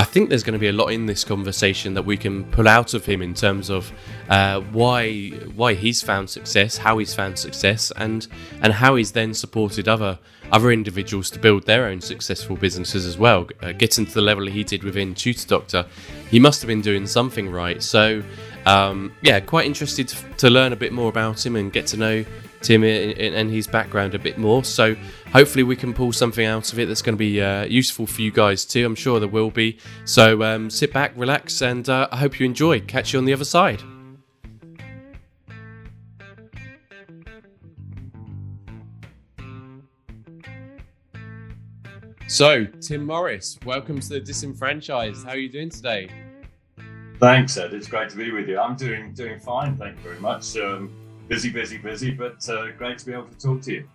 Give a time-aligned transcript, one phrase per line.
[0.01, 2.67] I think there's going to be a lot in this conversation that we can pull
[2.67, 3.93] out of him in terms of
[4.31, 8.27] uh, why why he's found success, how he's found success, and
[8.63, 10.19] and how he's then supported other
[10.53, 13.47] other individuals to build their own successful businesses as well.
[13.61, 15.85] Uh, getting to the level he did within Tutor Doctor,
[16.31, 17.83] he must have been doing something right.
[17.83, 18.23] So
[18.65, 20.09] um, yeah, quite interested
[20.39, 22.25] to learn a bit more about him and get to know
[22.63, 24.65] Tim and his background a bit more.
[24.65, 24.97] So
[25.33, 28.23] hopefully we can pull something out of it that's going to be uh, useful for
[28.23, 28.85] you guys too.
[28.85, 29.79] I'm sure there will be.
[30.05, 32.81] So um, sit back, relax, and uh, I hope you enjoy.
[32.81, 33.83] Catch you on the other side.
[42.27, 45.25] So, Tim Morris, welcome to the Disenfranchised.
[45.25, 46.09] How are you doing today?
[47.19, 47.75] Thanks, Ed.
[47.75, 48.59] It's great to be with you.
[48.59, 49.77] I'm doing doing fine.
[49.77, 50.57] Thank you very much.
[50.57, 50.93] Um,
[51.27, 53.89] busy, busy, busy, but uh, great to be able to talk to you.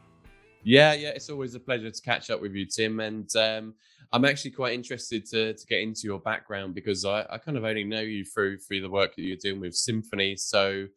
[0.67, 2.99] Yeah, yeah, it's always a pleasure to catch up with you, Tim.
[2.99, 3.75] And um,
[4.11, 7.65] I'm actually quite interested to, to get into your background because I, I kind of
[7.65, 10.35] only know you through through the work that you're doing with Cymphony.
[10.35, 10.87] So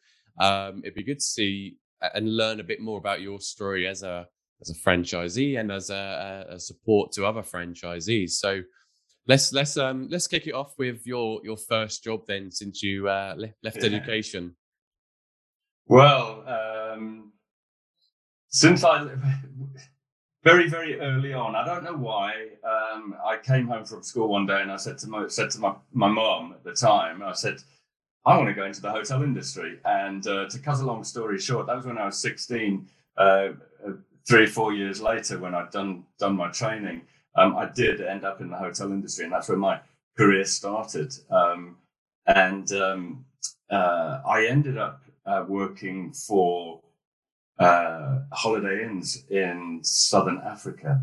[0.41, 1.77] um, it'd be good to see
[2.15, 4.27] and learn a bit more about your story as a
[4.63, 8.31] as a franchisee and as a, a support to other franchisees.
[8.31, 8.63] So
[9.27, 13.07] let's let's um let's kick it off with your your first job then, since you
[13.07, 13.91] uh, left, left yeah.
[13.91, 14.57] education.
[15.87, 16.68] Well, um,
[18.61, 19.07] since I
[20.43, 22.33] very very early on, I don't know why.
[22.65, 25.61] Um, I came home from school one day and I said to my said to
[25.61, 27.57] my my mom at the time, I said,
[28.27, 29.79] I want to go into the hotel industry.
[29.85, 32.89] And uh, to cut a long story short, that was when I was sixteen.
[33.17, 33.51] Uh,
[33.87, 33.93] uh,
[34.29, 37.03] three or four years later, when I'd done done my training,
[37.37, 39.81] um, I did end up in the hotel industry, and that's where my
[40.17, 41.15] career started.
[41.31, 41.77] Um,
[42.27, 43.25] and um,
[43.71, 46.78] uh, I ended up uh, working for
[47.59, 51.03] uh, Holiday Inns in Southern Africa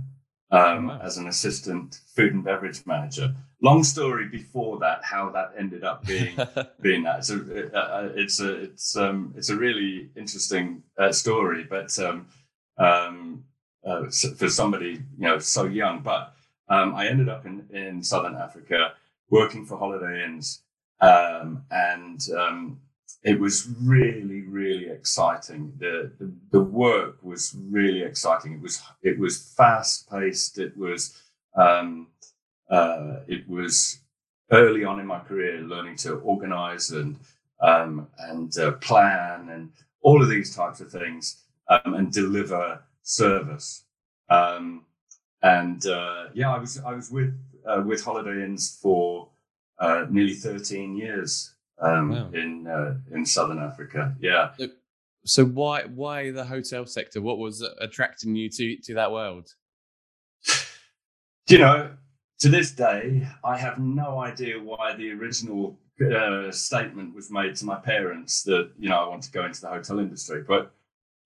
[0.52, 3.34] um, oh, as an assistant food and beverage manager.
[3.62, 6.38] Long story before that, how that ended up being
[6.82, 7.26] being that.
[7.26, 7.36] So
[7.74, 12.28] uh, uh, it's a it's um, it's a really interesting uh, story, but um,
[12.78, 13.44] um,
[13.86, 14.04] uh,
[14.38, 16.02] for somebody you know so young.
[16.02, 16.34] But
[16.70, 18.94] um, I ended up in in Southern Africa
[19.30, 20.62] working for Holiday Inns,
[21.02, 22.80] um, and um,
[23.26, 25.74] it was really, really exciting.
[25.80, 28.54] The, the, the work was really exciting.
[28.54, 30.60] It was it was fast paced.
[30.60, 31.20] It was
[31.56, 32.08] um,
[32.70, 34.00] uh, it was
[34.52, 37.18] early on in my career learning to organize and
[37.62, 39.72] um, and uh, plan and
[40.04, 43.86] all of these types of things um, and deliver service.
[44.30, 44.86] Um,
[45.42, 47.34] and uh, yeah, I was I was with
[47.66, 49.30] uh, with Holiday Inns for
[49.80, 52.30] uh, nearly 13 years um, wow.
[52.34, 54.16] in uh, in southern Africa.
[54.20, 54.52] Yeah.
[55.26, 57.22] So why why the hotel sector?
[57.22, 59.54] What was attracting you to to that world?
[61.48, 61.92] you know,
[62.40, 67.66] to this day, I have no idea why the original uh, statement was made to
[67.66, 70.44] my parents that you know I want to go into the hotel industry.
[70.48, 70.72] But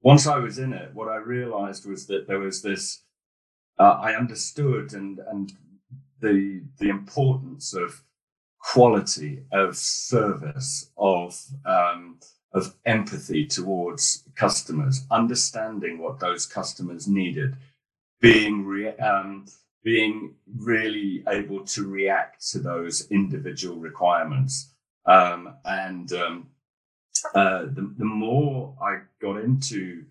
[0.01, 3.03] once I was in it, what I realised was that there was this.
[3.77, 5.53] Uh, I understood and and
[6.21, 8.01] the the importance of
[8.59, 12.19] quality of service of um,
[12.53, 17.55] of empathy towards customers, understanding what those customers needed,
[18.21, 19.45] being re- um,
[19.83, 24.73] being really able to react to those individual requirements.
[25.05, 26.49] Um, and um,
[27.33, 30.05] uh, the, the more I got into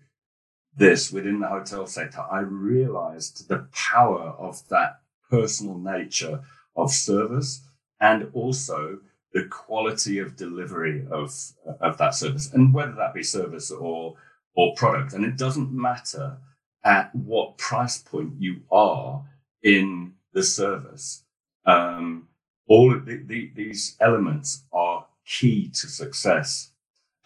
[0.75, 6.41] this within the hotel sector, I realized the power of that personal nature
[6.75, 7.61] of service
[8.01, 8.99] and also
[9.33, 11.33] the quality of delivery of,
[11.81, 14.15] of that service and whether that be service or,
[14.55, 15.13] or product.
[15.13, 16.37] And it doesn't matter
[16.83, 19.23] at what price point you are
[19.63, 21.23] in the service.
[21.65, 22.27] Um,
[22.67, 26.71] all of the, the, these elements are key to success.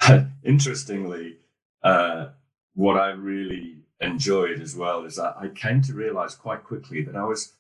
[0.44, 1.38] Interestingly,
[1.84, 2.28] uh,
[2.76, 7.16] what I really enjoyed as well is that I came to realize quite quickly that
[7.16, 7.54] I was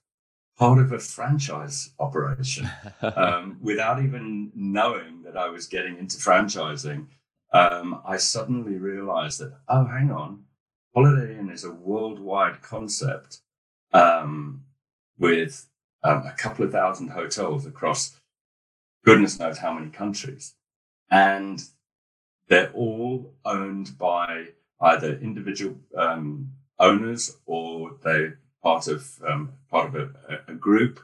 [0.58, 2.70] part of a franchise operation
[3.02, 7.08] um, without even knowing that I was getting into franchising.
[7.52, 10.44] Um, I suddenly realized that, oh, hang on,
[10.96, 13.40] Holiday Inn is a worldwide concept
[13.94, 14.64] um,
[15.18, 15.68] with
[16.04, 18.20] um, a couple of thousand hotels across
[19.06, 20.56] goodness knows how many countries.
[21.10, 21.64] And
[22.48, 24.48] they're all owned by
[24.82, 31.00] either individual um, owners or they're part of um, part of a, a, group.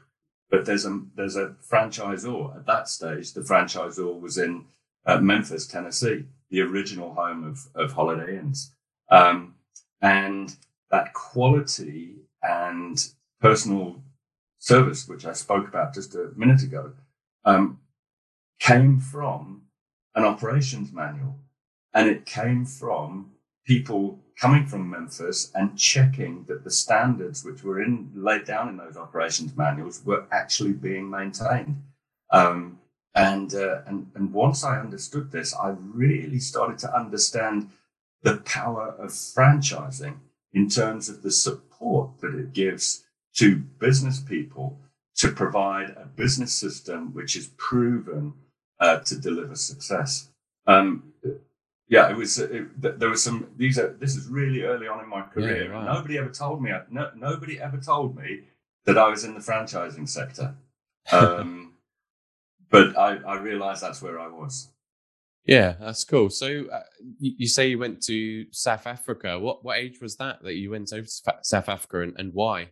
[0.50, 3.34] But there's a there's a franchisor at that stage.
[3.34, 4.64] The franchisor was in
[5.06, 8.72] uh, Memphis, Tennessee, the original home of of Holiday Inns,
[9.10, 9.54] um,
[10.00, 10.56] and
[10.90, 13.06] that quality and
[13.40, 14.02] personal
[14.58, 16.92] service, which I spoke about just a minute ago,
[17.44, 17.78] um,
[18.58, 19.62] came from
[20.14, 21.38] an operations manual,
[21.94, 23.32] and it came from
[23.64, 28.76] people coming from Memphis and checking that the standards which were in laid down in
[28.76, 31.82] those operations manuals were actually being maintained.
[32.32, 32.78] Um,
[33.14, 37.70] and, uh, and and once I understood this, I really started to understand
[38.22, 40.16] the power of franchising
[40.52, 43.04] in terms of the support that it gives
[43.36, 44.78] to business people
[45.16, 48.34] to provide a business system which is proven
[48.78, 50.30] uh, to deliver success.
[50.66, 51.12] Um,
[51.90, 52.38] yeah, it was.
[52.38, 53.48] It, there was some.
[53.56, 53.96] These are.
[53.98, 55.64] This is really early on in my career.
[55.64, 55.84] Yeah, right.
[55.84, 56.70] Nobody ever told me.
[56.88, 58.42] No, nobody ever told me
[58.84, 60.54] that I was in the franchising sector.
[61.12, 61.72] Um,
[62.68, 64.68] but I, I realized that's where I was.
[65.44, 66.30] Yeah, that's cool.
[66.30, 66.82] So uh,
[67.18, 69.38] you, you, say you went to South Africa.
[69.40, 72.68] What what age was that that you went over to South Africa and, and why?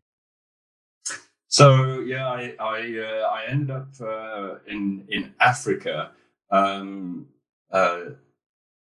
[1.48, 6.10] So yeah, I I, uh, I ended up uh, in in Africa.
[6.50, 7.26] Um,
[7.72, 8.00] uh,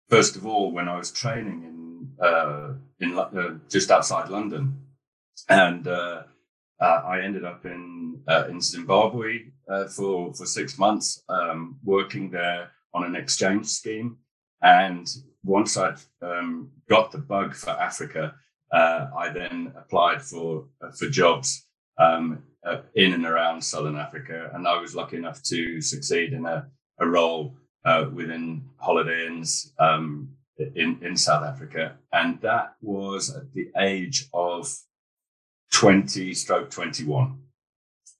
[0.09, 4.77] first of all, when I was training in uh, in uh, just outside London,
[5.47, 6.23] and uh,
[6.81, 9.45] I ended up in in Zimbabwe
[9.95, 14.17] for for six months, um, working there on an exchange scheme.
[14.61, 15.07] And
[15.43, 18.35] once I'd um, got the bug for Africa,
[18.73, 20.67] I then applied for
[20.97, 21.65] for jobs
[21.99, 24.51] um, uh, in and around Southern Africa.
[24.53, 26.67] And I was lucky enough to succeed in a,
[26.99, 27.55] a role
[27.85, 30.29] uh, within Holiday Inns um,
[30.75, 31.95] in, in South Africa.
[32.11, 34.73] And that was at the age of
[35.73, 37.37] 20 stroke 21.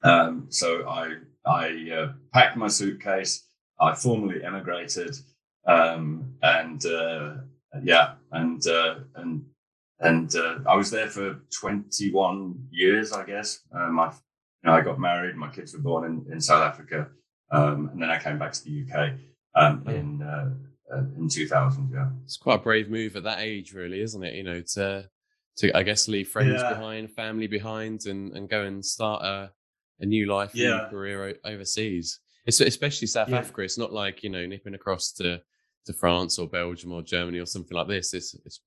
[0.03, 3.45] Um, so I, I uh, packed my suitcase,
[3.79, 5.15] I formally emigrated,
[5.67, 7.33] um, and uh,
[7.83, 9.45] yeah, and uh, and
[9.99, 13.59] and uh, I was there for 21 years, I guess.
[13.75, 17.09] Uh, my, you know, I got married, my kids were born in, in South Africa,
[17.51, 19.13] um, and then I came back to the UK
[19.59, 19.91] um, oh.
[19.91, 20.49] in uh,
[20.93, 21.91] uh, in 2000.
[21.93, 24.35] Yeah, it's quite a brave move at that age, really, isn't it?
[24.35, 25.09] You know, to
[25.57, 26.69] to I guess leave friends yeah.
[26.69, 29.51] behind, family behind, and and go and start a
[29.99, 30.83] a new life, yeah.
[30.83, 32.19] new career overseas.
[32.45, 33.37] It's especially South yeah.
[33.37, 33.61] Africa.
[33.61, 35.41] It's not like you know nipping across to
[35.85, 38.13] to France or Belgium or Germany or something like this.
[38.13, 38.61] It's it's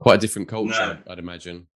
[0.00, 1.12] quite a different culture, no.
[1.12, 1.66] I'd imagine.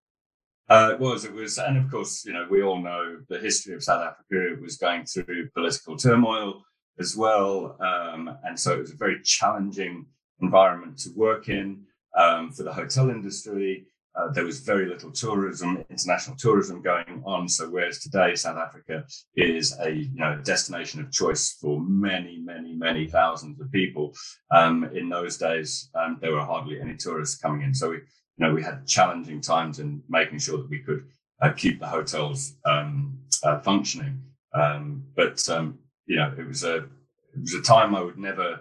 [0.68, 3.74] Uh, it was, it was, and of course, you know, we all know the history
[3.74, 4.52] of South Africa.
[4.52, 6.62] It was going through political turmoil
[6.98, 10.06] as well, um, and so it was a very challenging
[10.40, 11.82] environment to work in
[12.18, 13.86] um, for the hotel industry.
[14.14, 17.48] Uh, there was very little tourism, international tourism going on.
[17.48, 19.04] So whereas today South Africa
[19.36, 24.12] is a you know destination of choice for many, many, many thousands of people,
[24.50, 27.74] um, in those days um, there were hardly any tourists coming in.
[27.74, 31.04] So we you know we had challenging times in making sure that we could
[31.40, 34.20] uh, keep the hotels um, uh, functioning.
[34.54, 35.78] Um, but um,
[36.12, 38.60] you know it was a it was a time I would never.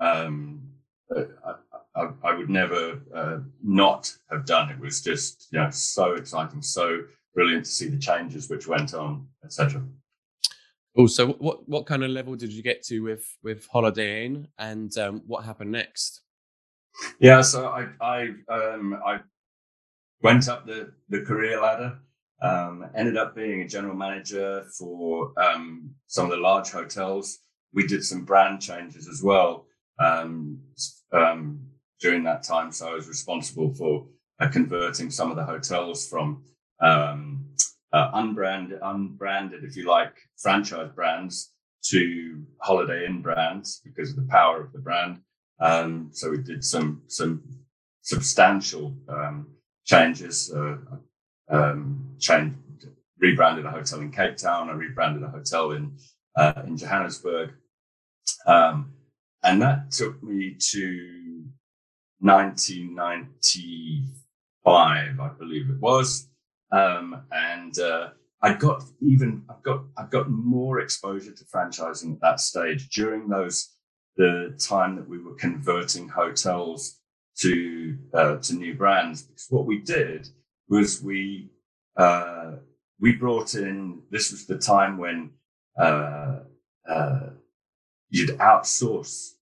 [0.00, 0.62] Um,
[1.14, 1.24] uh,
[1.94, 4.70] I, I would never uh, not have done.
[4.70, 7.02] It was just you know so exciting, so
[7.34, 9.84] brilliant to see the changes which went on, etc.
[10.96, 14.96] Also, what what kind of level did you get to with with Holiday Inn, and
[14.98, 16.22] um, what happened next?
[17.20, 19.20] Yeah, so I I um, I
[20.20, 22.00] went up the the career ladder.
[22.40, 27.38] Um, ended up being a general manager for um, some of the large hotels.
[27.72, 29.66] We did some brand changes as well
[29.98, 30.60] um,
[31.12, 31.60] um,
[32.00, 32.70] during that time.
[32.70, 34.06] So I was responsible for
[34.40, 36.44] uh, converting some of the hotels from
[36.80, 37.44] um,
[37.92, 41.52] uh, unbranded, unbranded, if you like, franchise brands
[41.86, 45.20] to Holiday Inn brands because of the power of the brand.
[45.60, 47.42] Um, so we did some some
[48.02, 48.96] substantial
[49.84, 50.52] changes.
[50.54, 50.76] Uh,
[52.18, 52.56] changed,
[53.18, 54.70] rebranded a hotel in Cape Town.
[54.70, 55.96] I rebranded a hotel in
[56.36, 57.52] uh, in Johannesburg,
[58.46, 58.92] um,
[59.42, 61.44] and that took me to
[62.20, 66.28] 1995, I believe it was.
[66.70, 68.10] Um, and uh,
[68.42, 73.28] I got even I got I got more exposure to franchising at that stage during
[73.28, 73.74] those
[74.16, 77.00] the time that we were converting hotels
[77.38, 79.22] to uh, to new brands.
[79.22, 80.28] Because what we did
[80.68, 81.50] was we
[81.98, 82.52] uh,
[83.00, 84.02] we brought in.
[84.10, 85.30] This was the time when
[85.78, 86.40] uh,
[86.88, 87.30] uh,
[88.08, 89.32] you'd outsource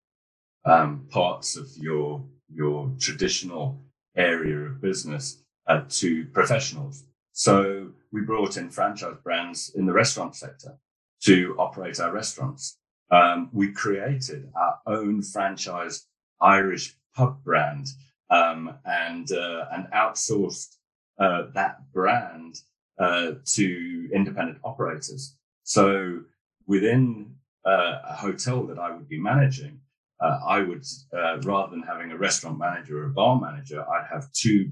[0.65, 3.81] um, parts of your your traditional
[4.17, 7.05] area of business uh, to professionals.
[7.33, 10.79] So we brought in franchise brands in the restaurant sector
[11.25, 12.79] to operate our restaurants.
[13.11, 16.07] Um, we created our own franchise
[16.41, 17.87] Irish pub brand
[18.31, 20.77] um, and uh, and outsourced
[21.19, 22.61] uh, that brand
[22.99, 25.37] uh, to independent operators.
[25.63, 26.21] So
[26.67, 27.35] within
[27.67, 29.81] uh, a hotel that I would be managing,
[30.21, 30.85] uh, I would
[31.17, 34.71] uh, rather than having a restaurant manager or a bar manager, I'd have two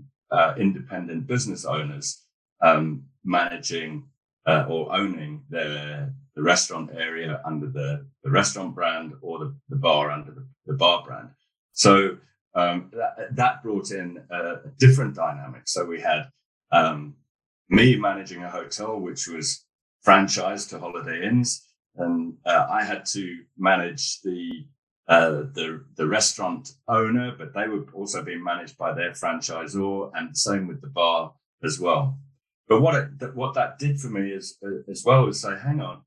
[0.57, 2.23] independent business owners
[2.61, 4.05] um, managing
[4.47, 10.11] or owning the, the restaurant area under the, the restaurant brand or the, the bar
[10.11, 11.29] under the, the bar brand.
[11.73, 12.17] So
[12.55, 15.63] um, that, that, brought in a, different dynamic.
[15.67, 16.29] So we had
[16.71, 17.15] um,
[17.69, 19.65] me managing a hotel, which was
[20.07, 24.67] franchised to Holiday Inns, and uh, I had to manage the
[25.07, 30.37] uh, the the restaurant owner, but they were also being managed by their franchisor, and
[30.37, 32.19] same with the bar as well.
[32.69, 35.81] But what it, what that did for me is uh, as well is say, hang
[35.81, 36.03] on,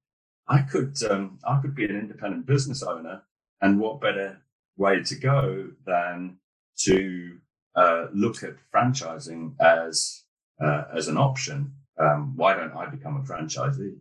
[0.48, 3.24] I could um, I could be an independent business owner,
[3.62, 4.42] and what better
[4.78, 6.38] way to go than
[6.80, 7.38] to
[7.76, 10.24] uh, look at franchising as
[10.64, 11.74] uh, as an option?
[12.00, 13.98] Um, why don't I become a franchisee?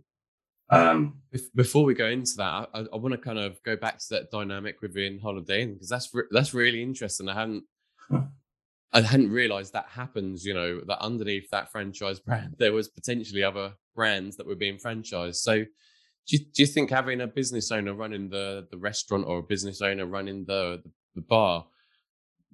[0.68, 1.20] Um,
[1.54, 4.30] Before we go into that, I, I want to kind of go back to that
[4.30, 7.28] dynamic within Holiday Inn because that's re- that's really interesting.
[7.28, 7.64] I hadn't
[8.92, 13.42] I hadn't realized that happens, you know, that underneath that franchise brand, there was potentially
[13.42, 15.36] other brands that were being franchised.
[15.36, 15.64] So
[16.26, 19.42] do you, do you think having a business owner running the, the restaurant or a
[19.42, 21.66] business owner running the, the, the bar,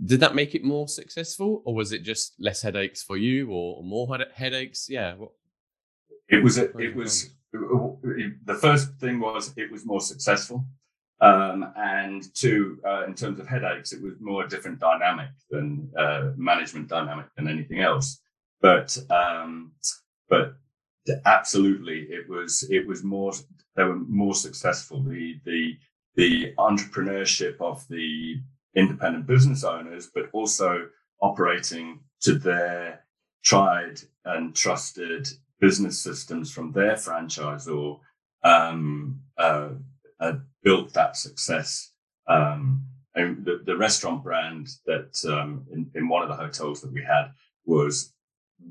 [0.04, 3.78] did that make it more successful or was it just less headaches for you or,
[3.78, 4.88] or more headaches?
[4.90, 5.14] Yeah.
[5.14, 5.30] What,
[6.28, 10.64] it was, a, it was, the first thing was it was more successful.
[11.20, 15.88] Um, and two, uh, in terms of headaches, it was more a different dynamic than
[15.96, 18.20] uh, management dynamic than anything else.
[18.60, 19.72] But um,
[20.28, 20.56] but
[21.24, 23.32] absolutely, it was it was more
[23.76, 25.02] they were more successful.
[25.02, 25.76] The the
[26.14, 28.40] the entrepreneurship of the
[28.74, 30.88] independent business owners, but also
[31.20, 33.04] operating to their
[33.42, 35.28] tried and trusted
[35.60, 37.98] business systems from their franchisor
[38.44, 39.70] um, uh,
[40.20, 41.92] uh, built that success.
[42.28, 46.92] Um, and the, the, restaurant brand that um, in, in, one of the hotels that
[46.92, 47.32] we had
[47.66, 48.14] was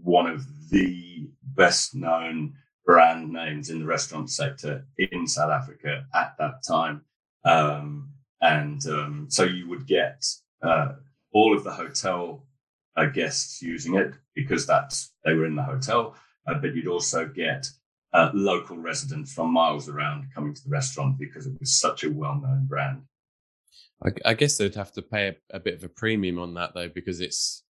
[0.01, 2.53] one of the best known
[2.85, 7.01] brand names in the restaurant sector in South Africa at that time.
[7.45, 8.09] Um,
[8.41, 10.25] and um, so you would get
[10.63, 10.93] uh,
[11.31, 12.45] all of the hotel
[12.97, 16.15] uh, guests using it because that's they were in the hotel,
[16.47, 17.67] uh, but you'd also get
[18.13, 22.09] uh, local residents from miles around coming to the restaurant because it was such a
[22.09, 23.03] well-known brand.
[24.03, 26.73] I, I guess they'd have to pay a, a, bit of a premium on that
[26.73, 27.63] though, because it's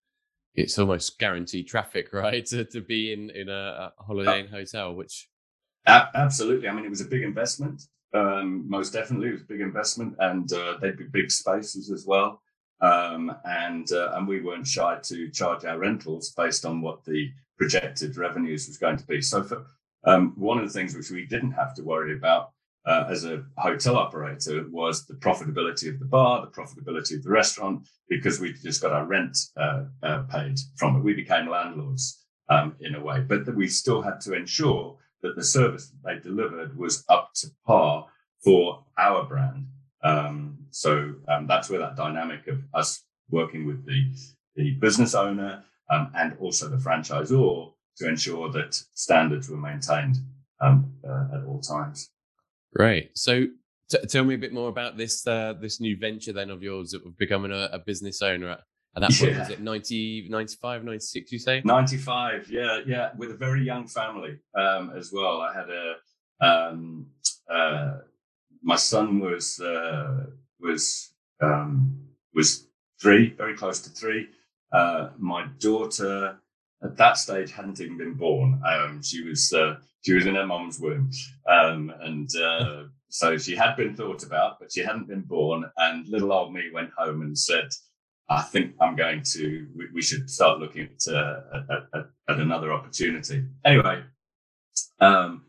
[0.54, 2.44] it's almost guaranteed traffic, right?
[2.46, 5.28] To, to be in in a, a Holiday Inn hotel, which
[5.86, 6.68] absolutely.
[6.68, 7.82] I mean, it was a big investment.
[8.12, 12.06] Um, most definitely, it was a big investment, and uh, they'd be big spaces as
[12.06, 12.42] well.
[12.80, 17.30] Um, and uh, and we weren't shy to charge our rentals based on what the
[17.58, 19.20] projected revenues was going to be.
[19.20, 19.66] So for
[20.04, 22.52] um, one of the things which we didn't have to worry about
[22.86, 27.30] uh, as a hotel operator was the profitability of the bar, the profitability of the
[27.30, 31.04] restaurant, because we just got our rent uh, uh, paid from it.
[31.04, 35.44] We became landlords um, in a way, but we still had to ensure that the
[35.44, 38.06] service that they delivered was up to par
[38.42, 39.66] for our brand.
[40.02, 44.12] Um, so um, that's where that dynamic of us working with the
[44.56, 50.16] the business owner um, and also the franchisor to ensure that standards were maintained
[50.60, 52.10] um, uh, at all times.
[52.78, 53.10] Right.
[53.14, 53.46] So
[53.90, 56.94] t- tell me a bit more about this uh, this new venture then of yours
[56.94, 58.50] of becoming a, a business owner.
[58.50, 58.60] At,
[58.96, 59.38] at that point, yeah.
[59.38, 61.62] was it 90, 95, 96, you say?
[61.64, 65.40] 95, yeah, yeah, with a very young family um, as well.
[65.40, 65.94] I had a,
[66.44, 67.06] um,
[67.48, 67.98] uh,
[68.64, 70.26] my son was, uh,
[70.58, 72.00] was, um,
[72.34, 72.66] was
[73.00, 74.26] three, very close to three.
[74.72, 76.39] Uh, my daughter
[76.82, 78.60] at that stage hadn't even been born.
[78.66, 81.10] Um, she was uh, she was in her mum's womb,
[81.48, 85.70] um, and uh, so she had been thought about, but she hadn't been born.
[85.76, 87.68] And little old me went home and said,
[88.28, 89.68] "I think I'm going to.
[89.76, 94.02] We, we should start looking at, uh, at, at, another opportunity." Anyway.
[95.00, 95.44] Um,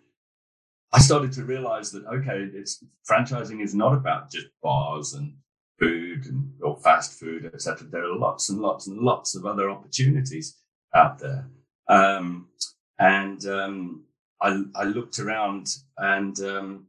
[0.94, 5.34] I started to realize that okay, it's franchising is not about just bars and
[5.80, 7.88] food and or fast food, etc.
[7.90, 10.61] There are lots and lots and lots of other opportunities
[10.94, 11.48] out there.
[11.88, 12.48] Um,
[13.00, 14.04] and um,
[14.42, 15.68] I, I, looked around
[15.98, 16.88] and um,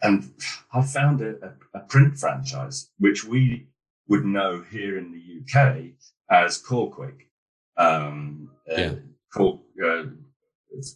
[0.00, 0.32] and
[0.72, 3.66] I found a, a, print franchise which we
[4.08, 5.92] would know here in the UK
[6.30, 7.28] as Kall Kwik.
[7.76, 8.94] Um, uh, yeah.
[9.82, 10.04] Uh,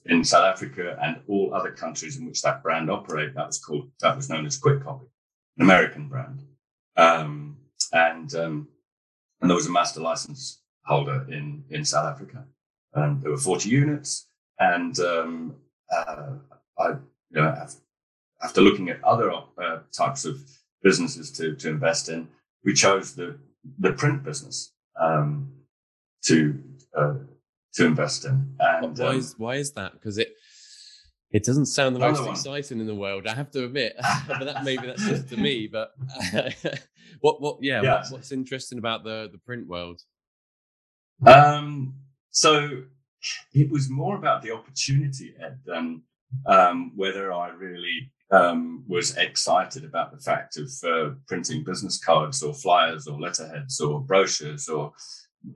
[0.06, 3.90] in South Africa and all other countries in which that brand operated, that was called
[4.00, 5.08] that was known as Kwik Kopy,
[5.56, 6.42] an American brand.
[6.96, 7.58] Um,
[7.92, 8.68] and um,
[9.40, 12.44] and there was a master license holder in in South Africa,
[12.94, 14.28] and there were forty units.
[14.58, 15.56] And um,
[15.94, 16.32] uh,
[16.78, 16.88] I,
[17.30, 17.66] you know,
[18.42, 20.40] after looking at other uh, types of
[20.82, 22.28] businesses to to invest in,
[22.64, 23.38] we chose the
[23.78, 25.52] the print business um,
[26.24, 26.62] to
[26.96, 27.14] uh,
[27.74, 28.54] to invest in.
[28.58, 29.92] And why is why is that?
[29.92, 30.34] Because it
[31.30, 32.30] it doesn't sound the most one.
[32.30, 33.96] exciting in the world, I have to admit.
[34.28, 35.66] but that maybe that's just to me.
[35.66, 35.92] But
[37.20, 38.02] what what yeah, yeah.
[38.02, 40.00] What, what's interesting about the the print world?
[41.24, 41.94] Um,
[42.30, 42.82] so
[43.54, 46.02] it was more about the opportunity, Ed, than
[46.46, 52.42] um, whether I really um, was excited about the fact of uh, printing business cards
[52.42, 54.92] or flyers or letterheads or brochures or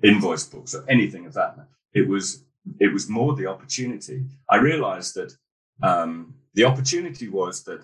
[0.03, 1.57] invoice books or anything of that.
[1.93, 2.45] It was
[2.79, 4.27] it was more the opportunity.
[4.49, 5.35] I realized that
[5.83, 7.83] um, the opportunity was that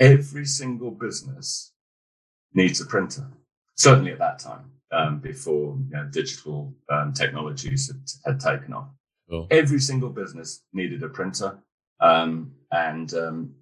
[0.00, 1.72] every single business
[2.54, 3.26] needs a printer.
[3.76, 8.88] Certainly at that time, um, before you know, digital um, technologies had, had, taken off.
[9.50, 11.58] Every single business needed a printer,
[12.00, 13.54] um, and um,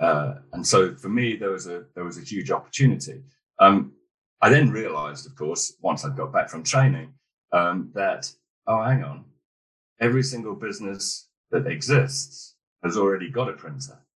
[0.00, 3.22] uh, and so for me there was a there was a huge opportunity.
[3.60, 3.92] Um,
[4.42, 7.14] I then realised, of course, once I got back from training,
[7.52, 8.30] that
[8.66, 9.24] oh, hang on,
[10.00, 14.00] every single business that exists has already got a printer.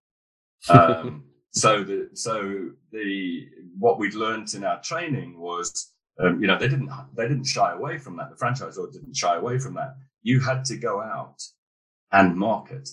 [0.70, 6.58] Um, so the so the what we'd learned in our training was, um, you know,
[6.58, 8.30] they didn't they didn't shy away from that.
[8.30, 9.95] The franchisor didn't shy away from that.
[10.23, 11.43] You had to go out
[12.12, 12.89] and market.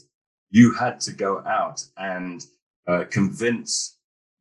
[0.50, 2.44] You had to go out and
[2.86, 3.98] uh, convince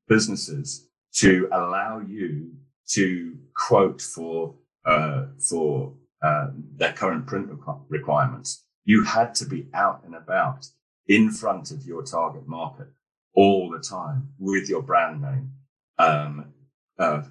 [0.08, 2.52] businesses to allow you
[2.90, 7.50] to quote for uh, for uh, their current print
[7.90, 8.66] requirements.
[8.86, 10.68] You had to be out and about
[11.08, 12.88] in front of your target market
[13.36, 15.52] all the time with your brand name,
[15.98, 16.54] um,
[17.00, 17.24] uh,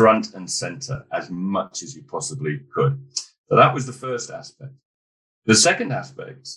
[0.00, 2.98] front and center as much as you possibly could.
[3.48, 4.72] So that was the first aspect.
[5.44, 6.48] The second aspect,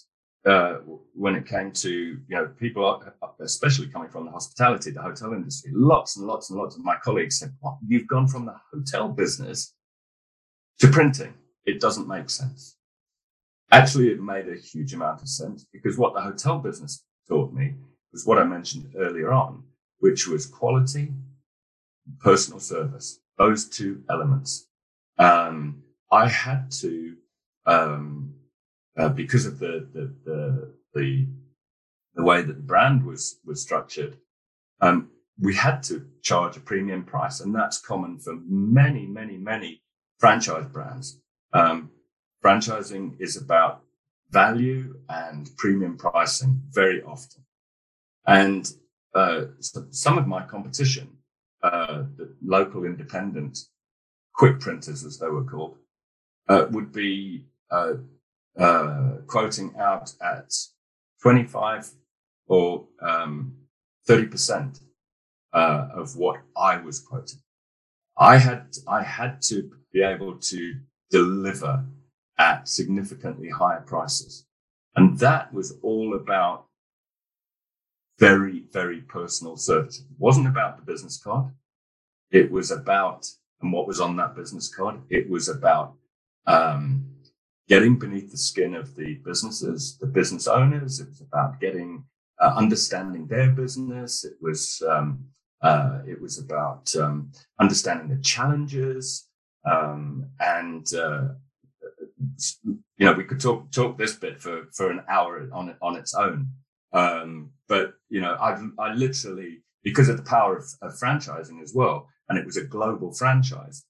[0.45, 0.75] uh,
[1.13, 1.91] when it came to
[2.29, 3.03] you know people,
[3.41, 6.95] especially coming from the hospitality, the hotel industry, lots and lots and lots of my
[7.03, 7.79] colleagues said, "What?
[7.86, 9.73] You've gone from the hotel business
[10.79, 11.34] to printing?
[11.65, 12.77] It doesn't make sense."
[13.71, 17.75] Actually, it made a huge amount of sense because what the hotel business taught me
[18.13, 19.63] was what I mentioned earlier on,
[19.99, 21.12] which was quality,
[22.21, 24.67] personal service, those two elements.
[25.17, 27.15] Um, I had to,
[27.65, 28.36] um,
[28.98, 31.28] uh, because of the, the, the, the,
[32.15, 34.17] the way that the brand was, was structured,
[34.82, 37.39] um, we had to charge a premium price.
[37.39, 39.82] And that's common for many, many, many
[40.19, 41.19] franchise brands.
[41.54, 41.91] Um,
[42.43, 43.82] franchising is about
[44.30, 47.43] value and premium pricing very often.
[48.26, 48.72] And
[49.15, 51.17] uh, so some of my competition,
[51.63, 53.58] uh, the local independent
[54.34, 55.78] quick printers, as they were called,
[56.49, 57.93] uh, would be uh,
[58.60, 60.52] uh, quoting out at
[61.21, 61.91] 25
[62.47, 63.56] or um,
[64.08, 64.82] 30%
[65.54, 67.39] uh, of what I was quoting.
[68.17, 70.76] I had I had to be able to
[71.10, 71.86] deliver
[72.38, 74.45] at significantly higher prices.
[74.95, 76.65] And that was all about
[78.19, 79.99] very, very personal service.
[79.99, 81.54] It wasn't about the business card.
[82.32, 83.28] It was about,
[83.62, 85.02] and what was on that business card?
[85.10, 85.95] It was about
[86.47, 87.06] um,
[87.67, 90.99] getting beneath the skin of the businesses, the business owners.
[90.99, 92.06] It was about getting,
[92.39, 94.26] uh, understanding their business.
[94.26, 95.26] It was, um,
[95.62, 99.28] uh, it was about um, understanding the challenges
[99.65, 101.30] um, and uh,
[102.65, 106.13] you know we could talk talk this bit for for an hour on on its
[106.13, 106.49] own.
[106.93, 111.73] Um, but you know, I've I literally because of the power of, of franchising as
[111.73, 113.83] well, and it was a global franchise.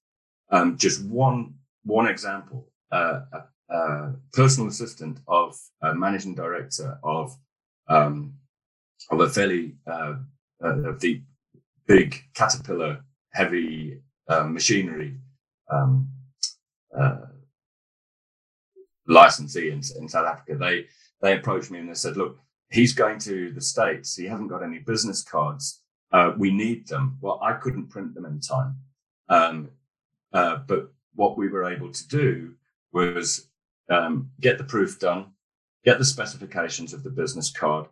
[0.52, 3.40] Um, just one one example: uh, a,
[3.76, 7.36] a, personal assistant of a managing director of
[7.90, 8.36] um,
[9.12, 10.16] of a fairly uh,
[10.64, 11.22] uh, of the
[11.86, 15.18] big Caterpillar heavy uh, machinery
[15.70, 16.08] um,
[16.98, 17.26] uh,
[19.10, 20.56] licensee in, in South Africa.
[20.58, 20.86] They
[21.22, 22.38] they approached me and they said, "Look,
[22.74, 24.16] he's going to the states.
[24.16, 25.82] He hasn't got any business cards.
[26.12, 28.76] Uh, we need them." Well, I couldn't print them in time,
[29.30, 29.70] um,
[30.34, 32.54] uh, but what we were able to do
[32.92, 33.50] was
[33.90, 35.32] um, get the proof done,
[35.86, 37.88] get the specifications of the business card.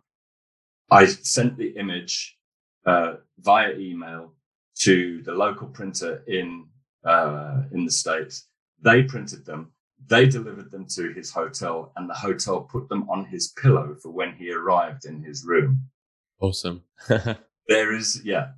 [0.90, 2.36] I sent the image
[2.84, 4.34] uh, via email
[4.80, 6.66] to the local printer in
[7.04, 8.46] uh, in the States.
[8.80, 9.72] They printed them.
[10.08, 14.10] They delivered them to his hotel, and the hotel put them on his pillow for
[14.10, 15.88] when he arrived in his room.
[16.40, 16.82] Awesome.
[17.68, 18.48] there is, yeah.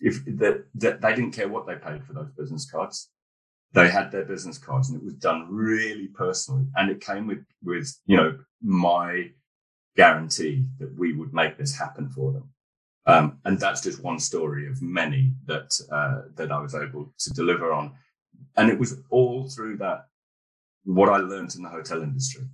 [0.00, 3.10] If that they didn't care what they paid for those business cards,
[3.72, 7.44] they had their business cards, and it was done really personally, and it came with
[7.62, 9.30] with you know my
[9.96, 12.50] guarantee that we would make this happen for them.
[13.06, 17.30] Um, and that's just one story of many that uh, that I was able to
[17.30, 17.92] deliver on,
[18.56, 20.06] and it was all through that
[20.84, 22.44] what I learned in the hotel industry.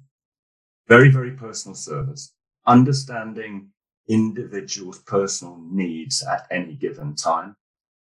[0.89, 2.33] Very, very personal service,
[2.67, 3.71] understanding
[4.09, 7.57] individuals' personal needs at any given time,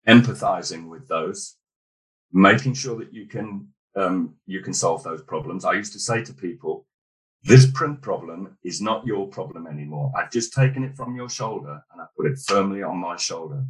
[0.08, 1.56] empathizing with those,
[2.32, 5.66] making sure that you can um, you can solve those problems.
[5.66, 6.88] I used to say to people,
[7.44, 10.12] this print problem is not your problem anymore.
[10.18, 13.64] I've just taken it from your shoulder and I put it firmly on my shoulder.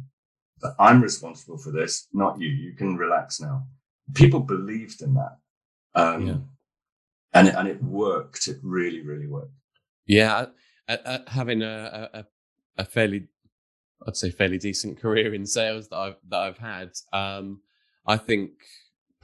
[0.62, 2.48] But I'm responsible for this, not you.
[2.48, 3.66] You can relax now.
[4.14, 5.38] People believed in that.
[5.94, 6.36] Um, yeah.
[7.32, 8.48] and, it, and it worked.
[8.48, 9.52] It really, really worked.
[10.06, 10.46] Yeah.
[11.28, 12.24] having a, a,
[12.78, 13.28] a, fairly,
[14.06, 17.60] I'd say fairly decent career in sales that I've, that I've had, um,
[18.06, 18.50] I think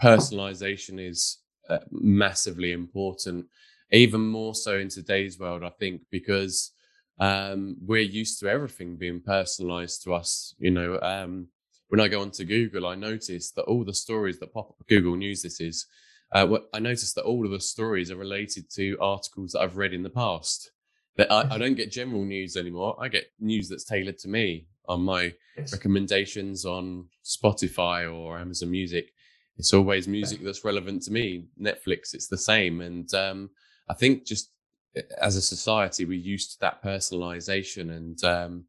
[0.03, 3.47] personalization is uh, massively important
[3.93, 6.73] even more so in today's world, I think, because
[7.19, 10.55] um, we're used to everything being personalized to us.
[10.59, 11.49] You know, um,
[11.89, 15.17] when I go onto Google, I notice that all the stories that pop up Google
[15.17, 15.87] News, this is,
[16.33, 19.93] uh, I noticed that all of the stories are related to articles that I've read
[19.93, 20.71] in the past.
[21.17, 22.97] That I, I don't get general news anymore.
[23.01, 25.73] I get news that's tailored to me on my yes.
[25.73, 29.13] recommendations on Spotify or Amazon Music.
[29.57, 31.47] It's always music that's relevant to me.
[31.61, 32.81] Netflix, it's the same.
[32.81, 33.51] And um,
[33.89, 34.51] I think just
[34.97, 37.95] eh, as a society, we're used to that personalization.
[37.95, 38.65] And um,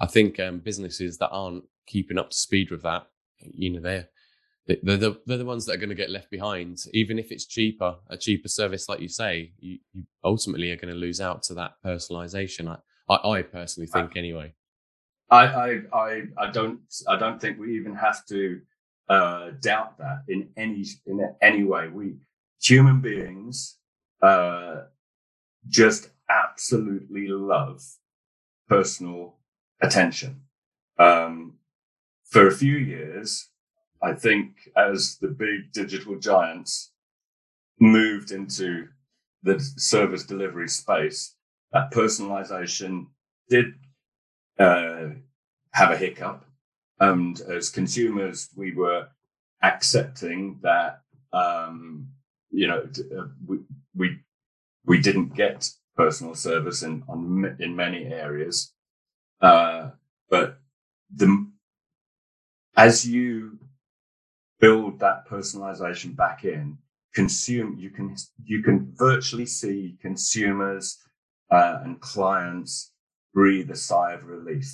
[0.00, 3.06] I think um, businesses that aren't keeping up to speed with that,
[3.38, 4.08] you know, they're,
[4.66, 6.78] they're the, they're the ones that are going to get left behind.
[6.92, 10.92] Even if it's cheaper, a cheaper service, like you say, you, you ultimately are going
[10.92, 12.68] to lose out to that personalization.
[12.68, 14.54] I, I, I personally think, I, anyway.
[15.30, 18.60] I, I, I, I don't, I don't think we even have to
[19.08, 21.88] uh, doubt that in any, in any way.
[21.88, 22.14] We
[22.60, 23.78] human beings
[24.22, 24.82] uh,
[25.68, 27.82] just absolutely love
[28.68, 29.36] personal
[29.80, 30.42] attention.
[30.98, 31.58] Um,
[32.24, 33.48] for a few years,
[34.02, 36.92] I think as the big digital giants
[37.80, 38.88] moved into
[39.42, 41.34] the service delivery space,
[41.72, 43.06] that personalization
[43.48, 43.74] did
[44.58, 45.08] uh,
[45.72, 46.44] have a hiccup.
[46.98, 49.08] And as consumers, we were
[49.62, 52.08] accepting that, um,
[52.50, 53.58] you know, uh, we,
[53.94, 54.18] we
[54.84, 58.72] we didn't get personal service in on, in many areas,
[59.42, 59.90] uh,
[60.30, 60.58] but
[61.14, 61.46] the
[62.76, 63.58] as you
[64.60, 66.78] build that personalization back in,
[67.14, 68.14] consume you can
[68.44, 70.98] you can virtually see consumers
[71.50, 72.92] uh, and clients
[73.32, 74.66] breathe a sigh of relief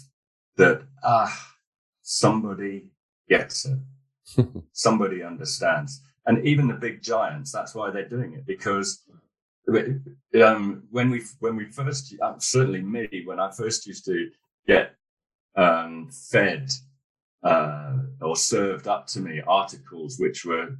[0.57, 1.53] that ah
[2.03, 2.91] somebody
[3.29, 3.79] gets it.
[4.73, 6.01] Somebody understands.
[6.27, 9.03] And even the big giants that's why they're doing it because
[10.45, 14.31] um, when we when we first uh, certainly me when I first used to
[14.67, 14.95] get
[15.57, 16.71] um, fed
[17.43, 20.77] uh, or served up to me articles which were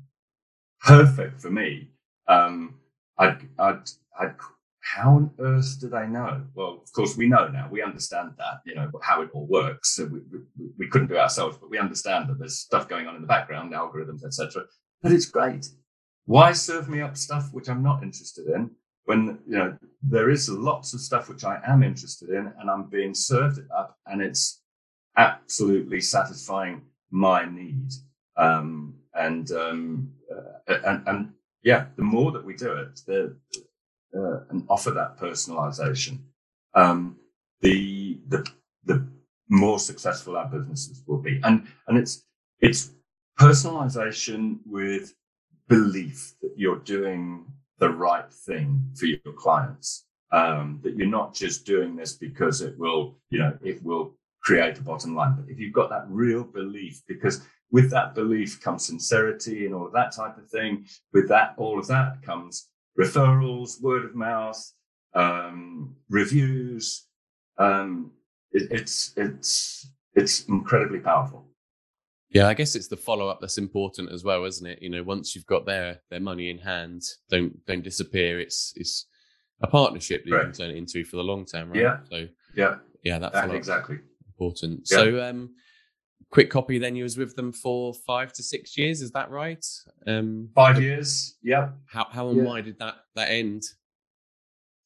[0.81, 1.91] perfect for me.
[2.29, 2.77] Um,
[3.19, 4.35] I'd, I'd, I'd,
[4.81, 6.43] how on earth do they know?
[6.55, 7.69] Well, of course, we know now.
[7.71, 9.97] We understand that, you know, how it all works.
[9.97, 13.07] So we, we, we couldn't do it ourselves, but we understand that there's stuff going
[13.07, 14.65] on in the background, algorithms, etc.
[15.03, 15.69] But it's great.
[16.27, 18.71] Why serve me up stuff which I'm not interested in
[19.05, 22.85] when you know there is lots of stuff which I am interested in, and I'm
[22.85, 24.62] being served up, and it's
[25.17, 27.93] absolutely satisfying my need.
[28.37, 33.37] Um, and, um, uh, and and yeah, the more that we do it, the
[34.15, 36.19] uh, and offer that personalization,
[36.75, 37.17] um,
[37.61, 38.49] the the
[38.85, 39.07] the
[39.49, 41.41] more successful our businesses will be.
[41.45, 42.25] And and it's
[42.61, 42.93] it's
[43.39, 45.15] personalization with
[45.69, 47.45] belief that you're doing
[47.79, 50.07] the right thing for your clients.
[50.33, 54.79] Um, that you're not just doing this because it will, you know, it will create
[54.79, 55.37] a bottom line.
[55.37, 59.87] But if you've got that real belief, because with that belief comes sincerity and all
[59.87, 60.87] of that type of thing.
[61.13, 62.69] With that, all of that comes
[63.01, 64.63] referrals, word of mouth,
[65.15, 67.07] um, reviews.
[67.59, 68.13] Um,
[68.53, 71.49] it, it's it's it's incredibly powerful.
[72.31, 74.81] Yeah, I guess it's the follow up that's important as well, isn't it?
[74.83, 78.39] You know, once you've got their their money in hand, don't don't disappear.
[78.39, 79.07] It's it's
[79.63, 81.81] a partnership that you can turn it into for the long term, right?
[81.81, 81.99] Yeah.
[82.11, 83.99] So yeah, yeah, that follow exactly
[84.43, 84.89] important.
[84.91, 84.97] Yeah.
[84.97, 85.51] So um
[86.33, 89.65] Kwik Kopy then you was with them for five to six years, is that right?
[90.07, 91.71] Um five years, yeah.
[91.87, 92.45] How how and yeah.
[92.45, 93.63] why did that that end?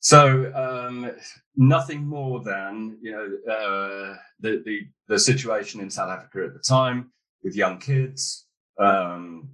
[0.00, 1.10] So um,
[1.56, 6.60] nothing more than you know uh, the, the the situation in South Africa at the
[6.60, 7.10] time
[7.42, 8.46] with young kids,
[8.78, 9.48] um,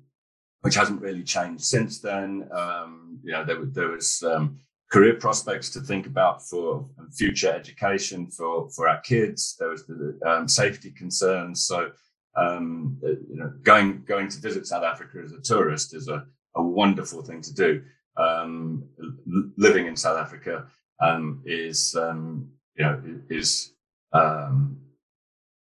[0.60, 2.48] which hasn't really changed since then.
[2.52, 4.58] Um, you know, there, there was um,
[4.92, 9.56] career prospects to think about for future education for, for our kids.
[9.58, 11.66] There was the um, safety concerns.
[11.66, 11.92] So,
[12.36, 16.26] um, you know, going going to visit South Africa as a tourist is a,
[16.56, 17.82] a wonderful thing to do.
[18.18, 18.84] Um,
[19.56, 20.66] living in South Africa
[21.00, 23.72] um, is, um, you know, is
[24.12, 24.78] um,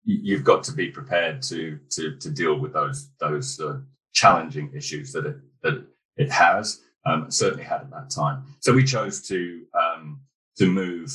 [0.04, 3.78] you've got to be prepared to to to deal with those those uh,
[4.12, 6.80] challenging issues that it that it has.
[7.06, 8.44] Um, certainly had at that time.
[8.60, 10.20] So we chose to um,
[10.58, 11.10] to move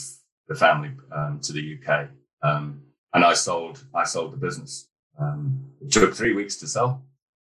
[0.47, 2.07] the family um, to the UK,
[2.41, 2.81] um,
[3.13, 4.89] and I sold I sold the business.
[5.19, 7.05] Um, it took three weeks to sell,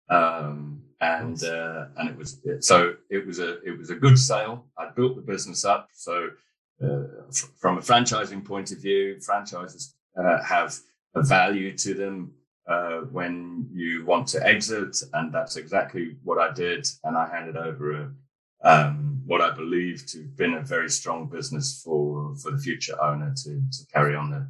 [0.09, 4.65] um, and uh, and it was so it was a it was a good sale.
[4.77, 5.89] I built the business up.
[5.93, 6.29] So
[6.83, 10.75] uh, f- from a franchising point of view, franchises uh, have
[11.15, 12.33] a value to them
[12.69, 14.95] uh, when you want to exit.
[15.13, 16.87] And that's exactly what I did.
[17.03, 18.11] And I handed over a,
[18.63, 23.01] um, what I believe to have been a very strong business for, for the future
[23.01, 24.49] owner to, to carry on there.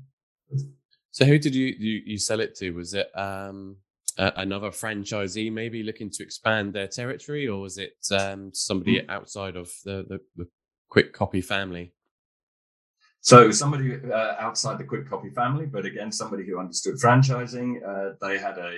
[1.11, 2.71] So who did you, you, you sell it to?
[2.71, 3.77] Was it, um,
[4.17, 9.09] another franchisee maybe looking to expand their territory or was it, um, somebody mm.
[9.09, 10.47] outside of the, the, the
[10.91, 11.93] Kwik Kopy family?
[13.21, 17.77] So somebody uh, outside the Kwik Kopy family, but again, somebody who understood franchising.
[17.85, 18.75] Uh, they had a,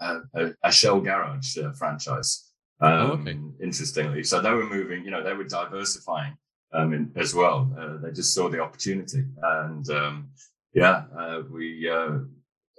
[0.00, 2.52] uh, a, a Shell Garage uh, franchise.
[2.80, 3.38] Um, oh, okay.
[3.62, 5.04] Interestingly, so they were moving.
[5.04, 6.36] You know, they were diversifying
[6.72, 7.70] um, in, as well.
[7.78, 10.30] Uh, they just saw the opportunity, and um,
[10.74, 11.90] yeah, uh, we.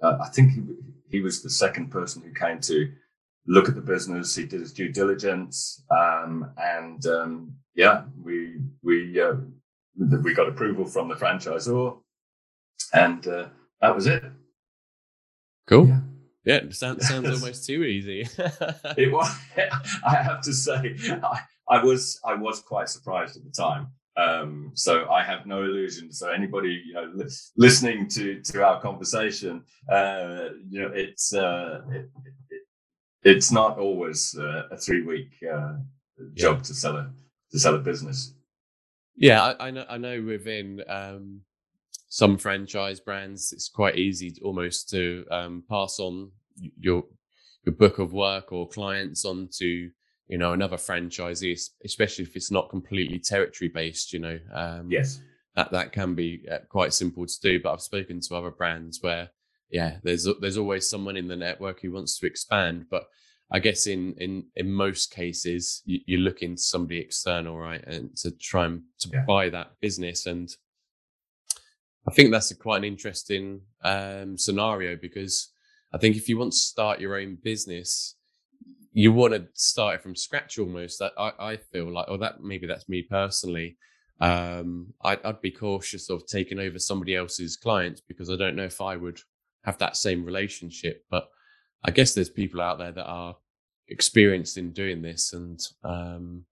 [0.03, 0.61] I think he,
[1.09, 2.91] he was the second person who came to
[3.45, 4.35] look at the business.
[4.35, 9.21] He did his due diligence, um, and um, yeah, we we
[9.97, 11.97] we got approval from the franchisor,
[12.93, 13.47] and uh,
[13.81, 14.23] that was it.
[15.67, 15.87] Cool.
[15.87, 15.99] Yeah.
[16.43, 18.21] Yeah, sounds, sounds almost too easy.
[18.97, 19.29] it was.
[20.05, 23.87] I have to say, I, I, was I was quite surprised at the time.
[24.17, 26.11] Um, so I have no illusion.
[26.11, 31.81] So anybody you know li- listening to to our conversation, uh, you know, it's uh,
[31.89, 32.09] it,
[32.49, 32.61] it,
[33.23, 35.75] it's not always uh, a three week uh,
[36.33, 36.63] job yeah.
[36.63, 37.09] to sell a
[37.51, 38.33] to sell a business.
[39.21, 39.85] Yeah, I, I know.
[39.87, 41.41] I know within um,
[42.09, 46.31] some franchise brands, it's quite easy to, almost to um, pass on
[46.79, 47.03] your
[47.63, 49.91] your book of work or clients onto
[50.27, 54.11] you know another franchisee, especially if it's not completely territory based.
[54.11, 55.21] You know, um, yes,
[55.55, 57.61] that that can be uh, quite simple to do.
[57.61, 59.29] But I've spoken to other brands where
[59.69, 63.03] yeah, there's there's always someone in the network who wants to expand, but
[63.51, 68.15] I guess in in in most cases you, you're looking to somebody external, right, and
[68.17, 69.25] to try and to yeah.
[69.27, 70.25] buy that business.
[70.25, 70.49] And
[72.07, 75.51] I think that's a quite an interesting um, scenario because
[75.93, 78.15] I think if you want to start your own business,
[78.93, 80.99] you want to start it from scratch almost.
[80.99, 83.77] That I, I feel like, or that maybe that's me personally.
[84.21, 88.63] Um, I'd, I'd be cautious of taking over somebody else's clients because I don't know
[88.63, 89.19] if I would
[89.63, 91.27] have that same relationship, but
[91.83, 93.35] I guess there's people out there that are
[93.87, 96.45] experienced in doing this and um,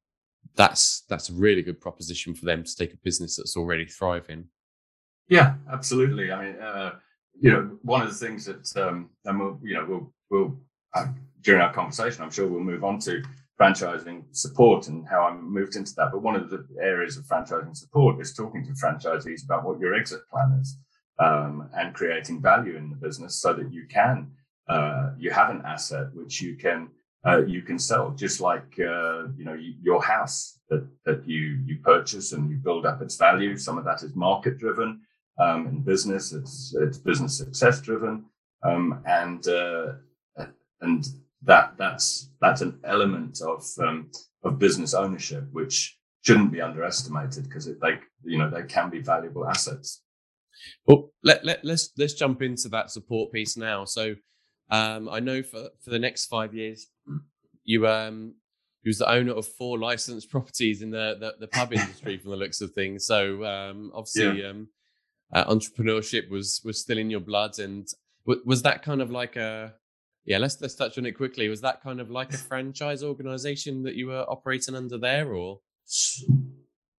[0.55, 4.45] that's that's a really good proposition for them to take a business that's already thriving.
[5.29, 6.31] Yeah, absolutely.
[6.31, 6.95] I mean, uh,
[7.39, 10.57] you know, one of the things that, um, and we'll, you know, we'll, we'll
[10.95, 11.07] uh,
[11.41, 13.23] during our conversation, I'm sure we'll move on to
[13.59, 16.09] franchising support and how I moved into that.
[16.11, 19.93] But one of the areas of franchising support is talking to franchisees about what your
[19.93, 20.77] exit plan is
[21.19, 24.31] um, and creating value in the business so that you can
[24.69, 26.89] uh, you have an asset which you can
[27.25, 31.59] uh, you can sell, just like uh, you know you, your house that that you
[31.65, 33.57] you purchase and you build up its value.
[33.57, 35.01] Some of that is market driven.
[35.39, 38.25] Um, in business, it's it's business success driven,
[38.63, 39.93] um, and uh,
[40.81, 41.05] and
[41.43, 44.11] that that's that's an element of um,
[44.43, 49.47] of business ownership which shouldn't be underestimated because like you know they can be valuable
[49.47, 50.03] assets.
[50.85, 53.85] Well, let, let let's let's jump into that support piece now.
[53.85, 54.15] So,
[54.69, 56.87] um, I know for for the next five years,
[57.63, 58.35] you um
[58.85, 62.37] was the owner of four licensed properties in the the, the pub industry from the
[62.37, 63.05] looks of things.
[63.05, 64.49] So um, obviously, yeah.
[64.49, 64.67] um,
[65.33, 67.87] uh, entrepreneurship was was still in your blood, and
[68.25, 69.73] w- was that kind of like a
[70.25, 71.47] yeah, let's let's touch on it quickly.
[71.47, 75.61] Was that kind of like a franchise organization that you were operating under there, or?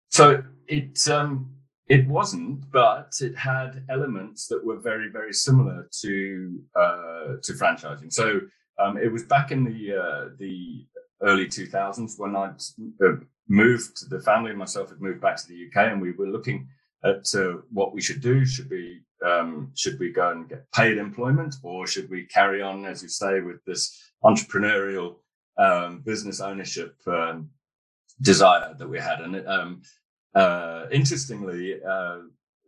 [0.09, 1.54] So it um,
[1.90, 8.12] it wasn't, but it had elements that were very very similar to uh, to franchising.
[8.12, 8.40] So
[8.79, 10.87] um, it was back in the uh, the
[11.22, 12.62] early 2000s when I'd
[13.05, 13.16] uh,
[13.48, 14.09] moved.
[14.09, 16.68] The family and myself had moved back to the UK, and we were looking
[17.05, 18.46] at uh, what we should do.
[18.46, 22.87] Should we um, should we go and get paid employment, or should we carry on,
[22.87, 25.16] as you say, with this entrepreneurial
[25.59, 27.50] um, business ownership um,
[28.22, 29.20] desire that we had?
[29.20, 29.83] And um,
[30.35, 32.19] uh, interestingly, uh,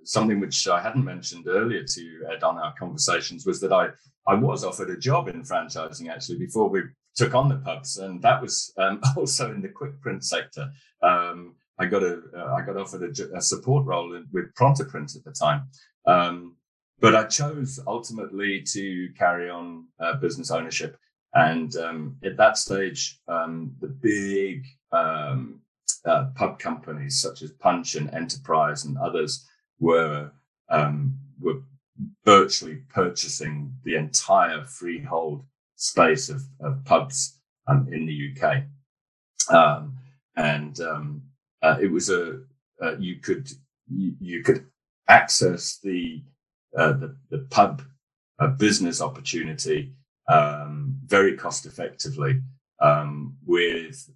[0.04, 3.88] something which I hadn't mentioned earlier to Ed on our conversations was that I
[4.26, 6.82] I was offered a job in franchising actually before we
[7.16, 10.70] took on the pubs, and that was um, also in the quick print sector.
[11.02, 15.16] Um, I got a uh, I got offered a, a support role in, with Prontoprint
[15.16, 15.68] at the time,
[16.06, 16.56] um,
[17.00, 20.96] but I chose ultimately to carry on uh, business ownership.
[21.34, 25.61] And um, at that stage, um, the big um,
[26.04, 29.46] uh, pub companies such as Punch and Enterprise and others
[29.78, 30.30] were
[30.68, 31.62] um, were
[32.24, 35.44] virtually purchasing the entire freehold
[35.76, 37.38] space of, of pubs
[37.68, 38.64] um, in the UK.
[39.50, 39.98] Um,
[40.36, 41.22] and um,
[41.62, 42.40] uh, it was a
[42.82, 43.50] uh, you could
[43.88, 44.66] you, you, could
[45.08, 46.22] access the
[46.76, 47.82] uh, the, the, pub
[48.38, 49.92] uh, business opportunity
[50.28, 52.40] um, very cost effectively
[52.80, 54.08] um, with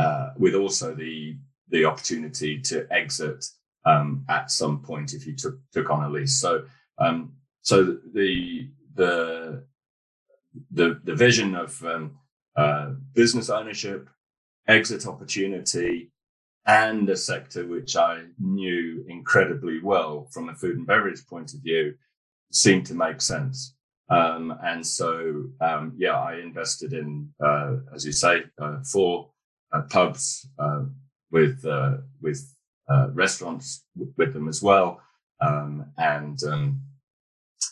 [0.00, 1.36] uh, with also the
[1.74, 3.40] the opportunity to exit
[3.84, 6.36] um, at some point if you took took on a lease.
[6.44, 6.64] So
[7.04, 7.18] um,
[7.62, 7.76] so
[8.14, 9.14] the the
[10.78, 12.04] the the vision of um,
[12.56, 14.08] uh, business ownership,
[14.66, 16.10] exit opportunity,
[16.66, 21.60] and a sector which I knew incredibly well from a food and beverage point of
[21.60, 21.94] view
[22.50, 23.74] seemed to make sense.
[24.08, 29.30] Um, and so, um, yeah, I invested in, uh, as you say, uh, four
[29.90, 30.84] pubs uh,
[31.30, 32.54] with uh, with
[32.88, 33.84] uh, restaurants
[34.16, 35.00] with them as well,
[35.40, 36.80] um, and um,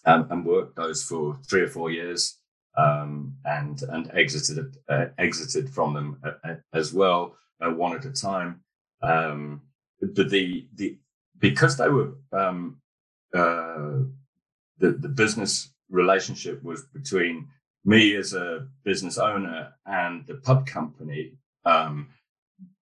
[0.04, 2.38] and worked those for three or four years,
[2.76, 4.76] um, and and exited
[5.18, 6.20] exited from them
[6.72, 8.60] as well, one at a time.
[9.02, 9.62] Um,
[10.00, 10.98] but the the
[11.38, 12.80] because they were um,
[13.34, 14.04] uh,
[14.78, 17.48] the the business relationship was between
[17.84, 21.32] me as a business owner and the pub company.
[21.64, 22.08] Um,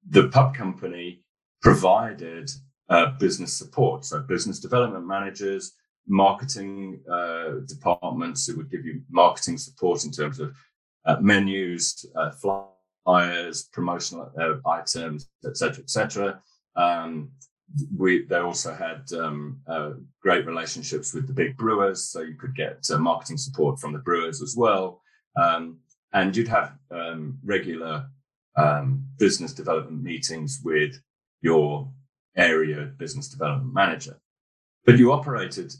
[0.09, 1.23] the pub company
[1.61, 2.49] provided
[2.89, 5.73] uh, business support, so business development managers,
[6.07, 10.55] marketing uh, departments who would give you marketing support in terms of
[11.05, 16.41] uh, menus, uh, flyers, promotional uh, items, etc., etc.
[16.75, 17.31] Um,
[17.97, 22.55] we they also had um, uh, great relationships with the big brewers, so you could
[22.55, 25.01] get marketing support from the brewers as well,
[25.41, 25.77] um,
[26.13, 28.05] and you'd have um, regular
[28.55, 31.01] um, business development meetings with
[31.41, 31.89] your
[32.35, 34.19] area business development manager.
[34.85, 35.73] But you operated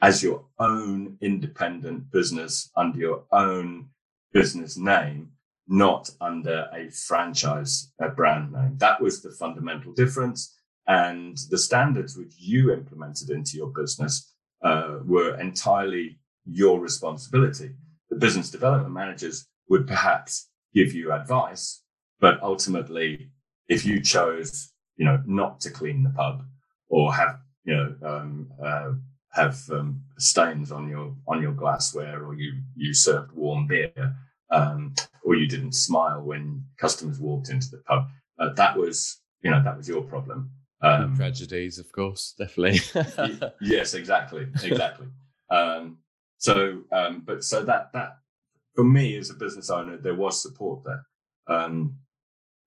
[0.00, 3.88] as your own independent business under your own
[4.32, 5.32] business name
[5.68, 8.76] not under a franchise a brand name.
[8.78, 10.54] That was the fundamental difference.
[10.86, 14.32] And the standards which you implemented into your business
[14.64, 17.72] uh, were entirely your responsibility.
[18.08, 21.82] The business development managers would perhaps give you advice,
[22.20, 23.30] but ultimately,
[23.68, 26.44] if you chose, you know, not to clean the pub
[26.88, 28.92] or have, you know, um, uh,
[29.32, 34.16] have um, stains on your on your glassware, or you you served warm beer,
[34.50, 38.08] um, or you didn't smile when customers walked into the pub.
[38.38, 40.50] uh, that was you know that was your problem.
[40.80, 42.80] Um, tragedies, of course, definitely.
[43.60, 45.06] yes, exactly, exactly.
[45.50, 45.96] Um,
[46.36, 48.18] so, um, but so that that
[48.74, 51.06] for me as a business owner, there was support there.
[51.48, 51.96] Um,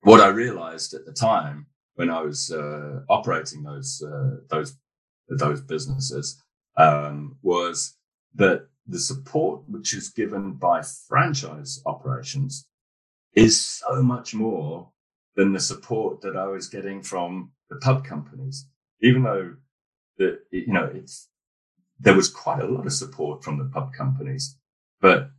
[0.02, 4.76] what I realized at the time when I was uh, operating those uh, those
[5.30, 6.42] those businesses
[6.78, 7.98] um, was
[8.36, 12.66] that the support which is given by franchise operations
[13.34, 14.90] is so much more
[15.36, 18.68] than the support that I was getting from the pub companies.
[19.02, 19.56] Even though
[20.18, 21.30] that you know it's
[22.00, 24.58] there was quite a lot of support from the pub companies,
[25.00, 25.30] but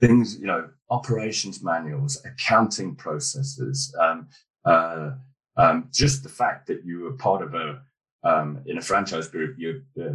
[0.00, 4.28] things you know operations manuals, accounting processes, um,
[4.64, 5.10] uh,
[5.56, 7.82] um, just the fact that you were part of a
[8.24, 10.10] um, in a franchise group, you uh,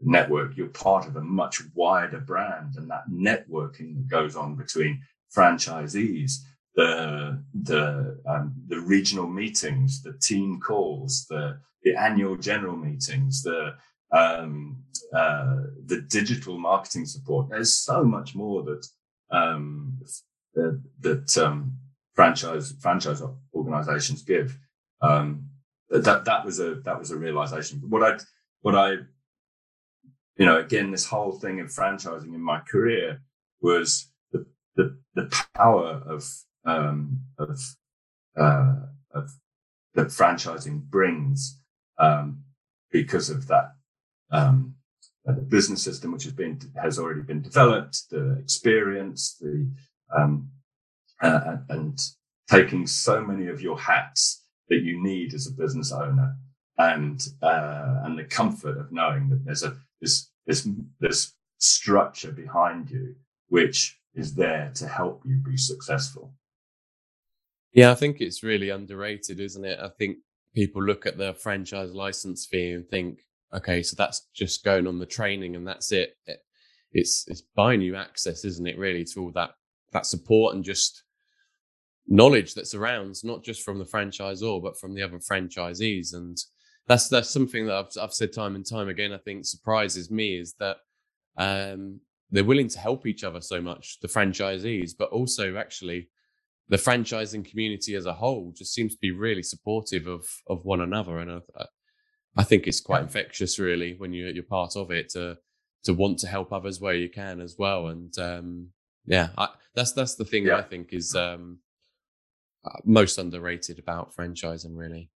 [0.00, 5.02] network, you're part of a much wider brand, and that networking that goes on between
[5.34, 6.38] franchisees,
[6.74, 13.74] the the um, the regional meetings, the team calls, the the annual general meetings, the
[14.10, 14.82] um,
[15.14, 15.56] uh,
[15.86, 17.48] the digital marketing support.
[17.50, 18.86] There's so much more that
[19.34, 20.00] um,
[20.54, 21.78] that, that um,
[22.14, 23.22] franchise franchise
[23.52, 24.58] organizations give.
[25.02, 25.50] Um,
[25.90, 27.80] that that was a that was a realization.
[27.80, 28.18] But what I
[28.62, 28.90] what I
[30.36, 33.20] you know again this whole thing of franchising in my career
[33.60, 36.28] was the the, the power of
[36.64, 37.60] um, of
[38.36, 38.76] uh,
[39.12, 39.30] of
[39.94, 41.60] that franchising brings
[41.98, 42.42] um,
[42.90, 43.74] because of that
[44.30, 44.74] um,
[45.24, 49.70] the business system which has been has already been developed, the experience, the
[50.16, 50.50] um,
[51.22, 51.98] uh, and
[52.50, 56.36] taking so many of your hats that you need as a business owner,
[56.78, 60.68] and uh, and the comfort of knowing that there's a this this
[61.00, 63.14] this structure behind you
[63.48, 66.34] which is there to help you be successful.
[67.72, 69.78] Yeah, I think it's really underrated, isn't it?
[69.80, 70.18] I think
[70.54, 73.20] people look at the franchise license fee and think,
[73.54, 76.16] okay, so that's just going on the training and that's it.
[76.92, 78.78] It's it's buying you access, isn't it?
[78.78, 79.50] Really, to all that
[79.92, 81.04] that support and just
[82.06, 86.36] knowledge that surrounds not just from the franchisor but from the other franchisees and
[86.86, 90.38] that's that's something that I've, I've said time and time again i think surprises me
[90.38, 90.76] is that
[91.36, 92.00] um,
[92.30, 96.10] they're willing to help each other so much the franchisees but also actually
[96.68, 100.82] the franchising community as a whole just seems to be really supportive of of one
[100.82, 101.64] another and I,
[102.36, 105.38] I think it's quite infectious, really, when you're you're part of it to
[105.84, 107.88] to want to help others where you can as well.
[107.88, 108.68] And um,
[109.06, 110.56] yeah, I, that's that's the thing yeah.
[110.56, 111.58] I think is um,
[112.64, 115.10] uh, most underrated about franchising, really.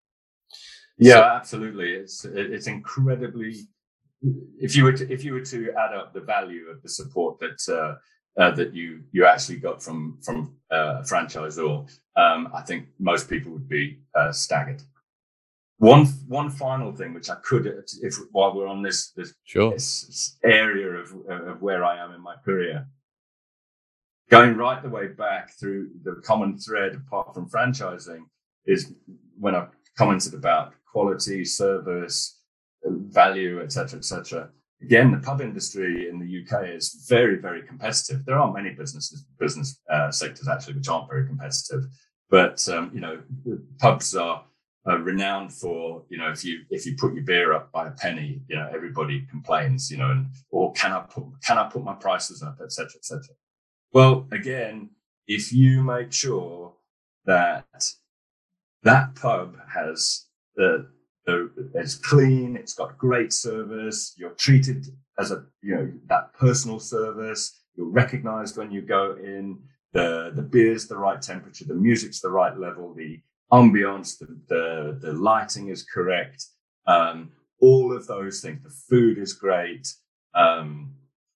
[0.99, 1.93] Yeah, so, absolutely.
[1.93, 3.55] It's it's incredibly.
[4.61, 7.39] If you were to if you were to add up the value of the support
[7.41, 12.62] that uh, uh, that you you actually got from from uh, a franchisor, um, I
[12.62, 14.83] think most people would be uh, staggered.
[15.79, 17.66] One one final thing, which I could,
[18.03, 19.70] if while we're on this this, sure.
[19.70, 22.89] this area of of where I am in my career,
[24.29, 28.24] going right the way back through the common thread, apart from franchising,
[28.66, 28.93] is
[29.39, 32.41] when I commented about quality, service,
[32.85, 34.51] value, etc., etc.
[34.83, 38.24] Again, the pub industry in the UK is very, very competitive.
[38.24, 41.85] There aren't many businesses, business uh, sectors actually, which aren't very competitive.
[42.31, 43.20] But um, you know,
[43.79, 44.45] pubs are
[44.89, 47.91] uh, renowned for you know if you if you put your beer up by a
[47.91, 51.84] penny you know everybody complains you know and or can i put can i put
[51.84, 53.22] my prices up etc etc
[53.93, 54.89] well again
[55.26, 56.72] if you make sure
[57.26, 57.66] that
[58.82, 60.26] that pub has
[60.57, 60.86] the,
[61.26, 64.86] the it's clean it's got great service you're treated
[65.18, 69.59] as a you know that personal service you're recognized when you go in
[69.93, 73.20] the the beer's the right temperature the music's the right level the
[73.53, 76.44] ambiance, the, the, the lighting is correct,
[76.86, 77.30] um,
[77.61, 78.62] all of those things.
[78.62, 79.92] The food is great.
[80.34, 80.94] Um,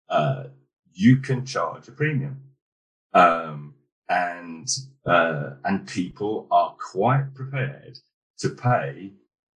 [0.08, 0.44] uh,
[0.92, 2.42] you can charge a premium,
[3.14, 3.74] um,
[4.08, 4.68] and
[5.06, 7.96] uh, and people are quite prepared
[8.38, 9.12] to pay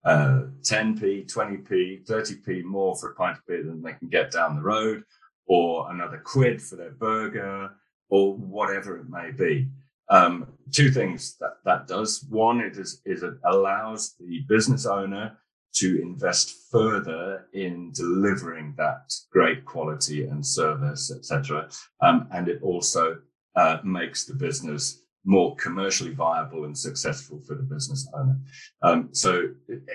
[0.05, 4.57] uh, 10p, 20p, 30p more for a pint of beer than they can get down
[4.57, 5.05] the road,
[5.46, 7.70] or another quid for their burger,
[8.09, 9.68] or whatever it may be.
[10.11, 12.25] Um, two things that that does.
[12.29, 15.39] One, it is, is it allows the business owner
[15.73, 21.69] to invest further in delivering that great quality and service, etc.
[22.01, 23.19] Um, and it also
[23.55, 28.39] uh, makes the business more commercially viable and successful for the business owner.
[28.83, 29.49] Um, so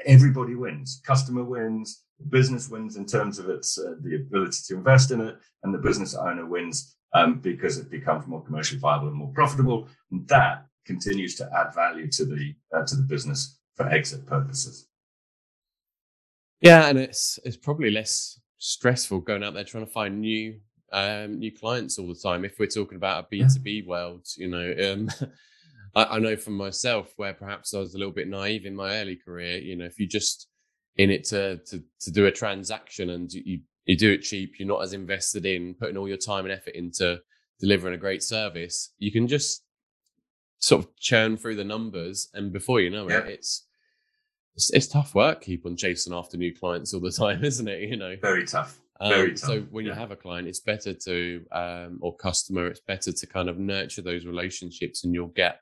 [0.05, 1.01] everybody wins.
[1.05, 2.03] Customer wins.
[2.29, 5.79] Business wins in terms of its uh, the ability to invest in it, and the
[5.79, 9.87] business owner wins um, because it becomes more commercially viable and more profitable.
[10.11, 14.87] And that continues to add value to the uh, to the business for exit purposes.
[16.61, 20.59] Yeah, and it's it's probably less stressful going out there trying to find new
[20.91, 22.45] um, new clients all the time.
[22.45, 25.09] If we're talking about a B two B world, you know, um,
[25.95, 28.97] I, I, know from myself where perhaps I was a little bit naive in my
[28.97, 29.57] early career.
[29.57, 30.47] You know, if you just
[30.97, 34.67] in it to to to do a transaction and you you do it cheap, you're
[34.67, 37.21] not as invested in putting all your time and effort into
[37.59, 38.91] delivering a great service.
[38.97, 39.63] You can just
[40.59, 43.65] sort of churn through the numbers, and before you know it, it's
[44.55, 47.89] it's, it's, tough work keep on chasing after new clients all the time, isn't it?
[47.89, 48.79] You know, very tough.
[48.99, 49.49] Um, very tough.
[49.49, 49.93] So when yeah.
[49.93, 53.57] you have a client, it's better to um, or customer, it's better to kind of
[53.57, 55.59] nurture those relationships, and you'll get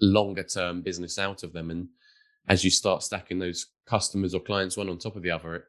[0.00, 1.70] longer term business out of them.
[1.70, 1.88] And
[2.48, 5.64] as you start stacking those customers or clients one on top of the other, it,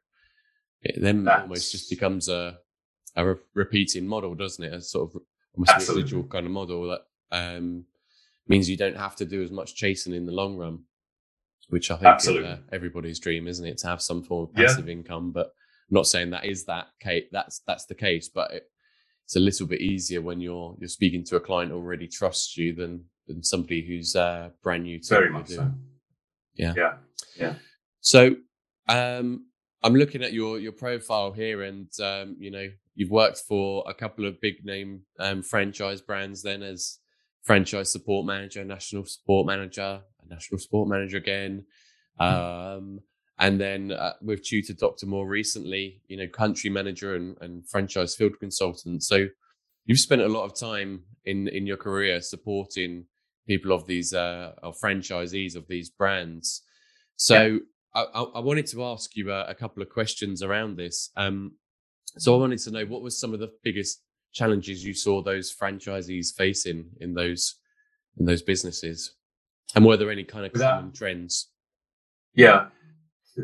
[0.81, 1.41] it then That's...
[1.43, 2.57] almost just becomes a
[3.15, 4.73] a re- repeating model, doesn't it?
[4.73, 5.21] A sort of
[5.53, 6.03] almost Absolutely.
[6.03, 7.01] residual kind of model that
[7.31, 7.85] um,
[8.47, 10.83] means you don't have to do as much chasing in the long run
[11.71, 14.87] which I think is uh, everybody's dream, isn't it, to have some form of passive
[14.87, 14.93] yeah.
[14.93, 15.31] income?
[15.31, 17.23] But I'm not saying that is that case.
[17.31, 18.63] That's that's the case, but it,
[19.25, 22.75] it's a little bit easier when you're you're speaking to a client already trusts you
[22.75, 25.71] than than somebody who's uh, brand new to very much so.
[26.55, 26.93] Yeah, yeah,
[27.37, 27.53] yeah.
[28.01, 28.35] So
[28.89, 29.45] um,
[29.83, 33.93] I'm looking at your your profile here, and um, you know you've worked for a
[33.93, 36.41] couple of big name um, franchise brands.
[36.41, 36.99] Then as
[37.43, 41.65] franchise support manager, national support manager, national support manager again.
[42.19, 42.25] Hmm.
[42.25, 42.99] Um,
[43.39, 48.15] and then uh, with Tutor Doctor more recently, you know, country manager and, and franchise
[48.15, 49.01] field consultant.
[49.01, 49.27] So
[49.85, 53.05] you've spent a lot of time in in your career supporting
[53.47, 56.61] people of these uh, of franchisees of these brands.
[57.15, 57.59] So yeah.
[57.93, 61.11] I, I, wanted to ask you a, a couple of questions around this.
[61.17, 61.53] Um,
[62.17, 64.01] so I wanted to know what was some of the biggest
[64.33, 67.55] challenges you saw those franchisees facing in those
[68.17, 69.15] in those businesses.
[69.75, 71.49] And were there any kind of without, common trends?
[72.33, 72.67] Yeah,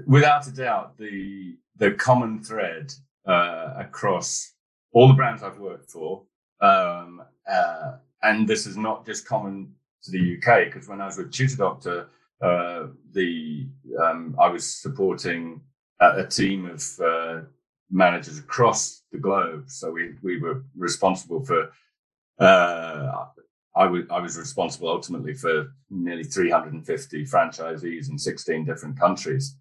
[0.06, 2.94] without a doubt, the the common thread
[3.26, 4.54] uh, across
[4.92, 6.24] all the brands I've worked for,
[6.62, 7.94] um, uh,
[8.24, 9.74] and this is not just common
[10.04, 12.10] to the UK, because when I was with Tutor Doctor,
[12.42, 13.68] uh, the
[14.04, 15.62] um, I was supporting
[16.00, 17.42] a, a team of uh,
[17.90, 21.72] managers across the globe, so we we were responsible for
[22.40, 23.26] uh,
[23.76, 29.56] I was I was responsible ultimately for nearly 350 franchisees in 16 different countries,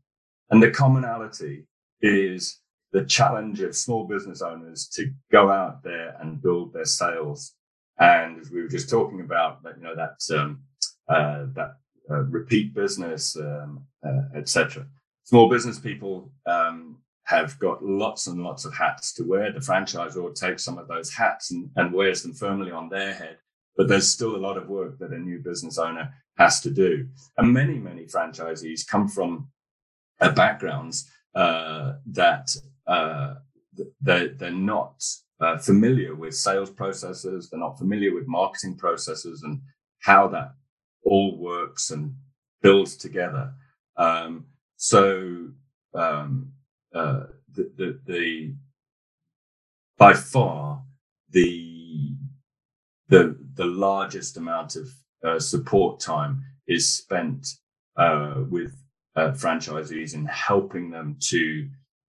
[0.51, 1.65] and the commonality
[2.03, 2.61] is
[2.93, 7.55] the challenge of small business owners to go out there and build their sales.
[7.99, 10.63] And as we were just talking about, that you know that um,
[11.09, 11.77] uh, that
[12.11, 14.87] uh, repeat business, um, uh, etc.
[15.25, 19.53] Small business people um, have got lots and lots of hats to wear.
[19.53, 23.39] The franchisor takes some of those hats and, and wears them firmly on their head
[23.77, 27.07] but there's still a lot of work that a new business owner has to do.
[27.37, 29.49] And many, many franchisees come from
[30.21, 32.55] uh, backgrounds uh, that
[32.87, 33.35] uh,
[34.01, 35.05] they're, they're not
[35.41, 39.61] uh, familiar with sales processes, they're not familiar with marketing processes and
[40.01, 40.53] how that
[41.07, 42.15] all works and
[42.63, 43.53] builds together.
[43.97, 44.47] Um,
[44.77, 45.49] so
[45.95, 46.53] um,
[46.95, 48.55] uh, the, the, the
[49.97, 50.83] by far
[51.31, 52.15] the
[53.09, 54.91] the the largest amount of
[55.25, 57.47] uh, support time is spent
[57.97, 58.77] uh, with
[59.17, 61.69] uh, franchisees in helping them to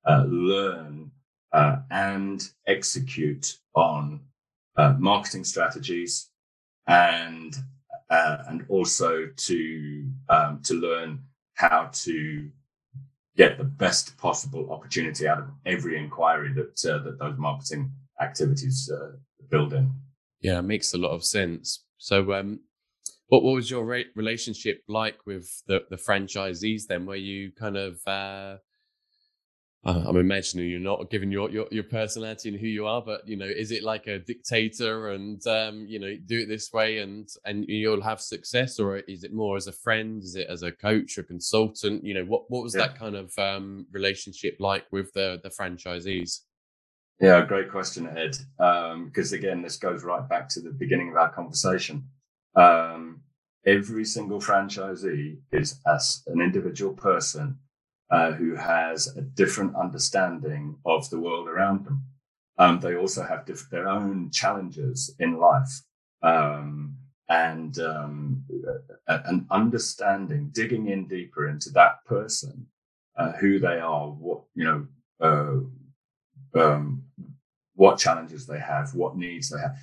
[0.09, 1.11] uh, learn
[1.53, 4.21] uh, and execute on
[4.99, 6.31] marketing strategies
[6.87, 7.57] and
[8.11, 11.21] and also to um, to learn
[11.55, 12.51] how to
[13.37, 17.91] get the best possible opportunity out of every inquiry that that those marketing
[18.21, 18.91] activities
[19.51, 19.93] build in.
[20.41, 21.85] Yeah, it makes a lot of sense.
[21.99, 22.61] So, um,
[23.29, 26.87] what what was your re- relationship like with the the franchisees?
[26.87, 28.57] Then, were you kind of uh,
[29.83, 33.37] I'm imagining you're not given your, your your personality and who you are, but you
[33.37, 37.27] know, is it like a dictator and um, you know, do it this way and
[37.47, 40.23] and you'll have success, or is it more as a friend?
[40.23, 42.05] Is it as a coach or consultant?
[42.05, 42.89] You know, what what was yeah.
[42.89, 46.41] that kind of um, relationship like with the the franchisees?
[47.19, 48.37] Yeah, great question, Ed.
[48.59, 52.05] Because um, again, this goes right back to the beginning of our conversation.
[52.55, 53.23] Um,
[53.67, 57.59] every single franchisee is as an individual person
[58.11, 62.03] uh, who has a different understanding of the world around them.
[62.59, 65.83] Um, they also have diff- their own challenges in life.
[66.23, 66.97] Um,
[67.31, 68.45] and um,
[69.07, 72.67] an understanding, digging in deeper into that person,
[73.17, 74.87] uh, who they are, what you know,
[75.21, 77.05] uh, um,
[77.77, 79.77] what challenges they have, what needs they have,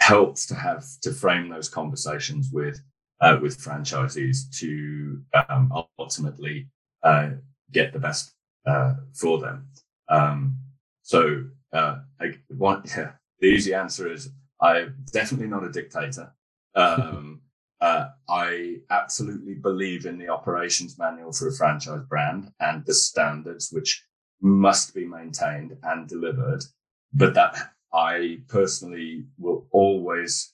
[0.00, 2.80] helps to have to frame those conversations with
[3.20, 6.66] uh, with franchisees to um, ultimately
[7.04, 7.30] uh,
[7.72, 8.32] get the best
[8.66, 9.68] uh, for them.
[10.08, 10.58] Um,
[11.02, 12.34] so uh, I
[12.86, 16.32] yeah, the easy answer is I'm definitely not a dictator.
[16.74, 17.42] Um,
[17.80, 23.70] uh, I absolutely believe in the operations manual for a franchise brand and the standards
[23.70, 24.04] which
[24.40, 26.64] must be maintained and delivered,
[27.12, 30.52] but that I personally will always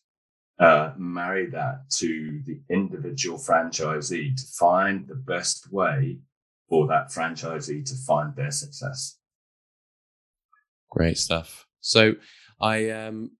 [0.59, 6.19] uh, marry that to the individual franchisee to find the best way
[6.75, 9.18] for that franchisee to find their success.
[10.91, 11.66] Great stuff.
[11.81, 12.14] So
[12.61, 13.31] I um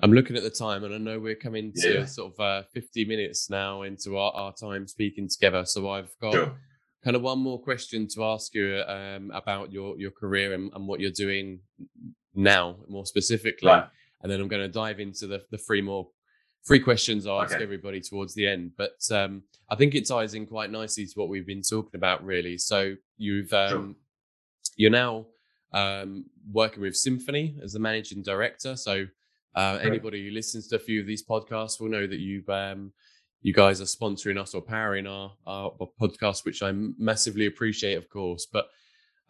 [0.00, 2.04] I'm looking at the time and I know we're coming to yeah.
[2.04, 5.64] sort of uh, 50 minutes now into our, our time speaking together.
[5.64, 6.54] So I've got sure.
[7.02, 10.86] kind of one more question to ask you um, about your, your career and, and,
[10.86, 11.60] what you're doing
[12.34, 13.70] now more specifically.
[13.70, 13.86] Right.
[14.22, 16.08] And then I'm going to dive into the, the three more
[16.66, 17.62] three questions I ask okay.
[17.62, 18.72] everybody towards the end.
[18.76, 22.24] But um, I think it ties in quite nicely to what we've been talking about
[22.24, 22.58] really.
[22.58, 23.94] So you've um, sure.
[24.76, 25.26] you're now
[25.72, 28.76] um, working with Cymphony as the managing director.
[28.76, 29.06] So
[29.54, 32.92] uh, anybody who listens to a few of these podcasts will know that you um,
[33.42, 37.94] you guys are sponsoring us or powering our, our, our podcast, which I massively appreciate,
[37.94, 38.46] of course.
[38.52, 38.66] But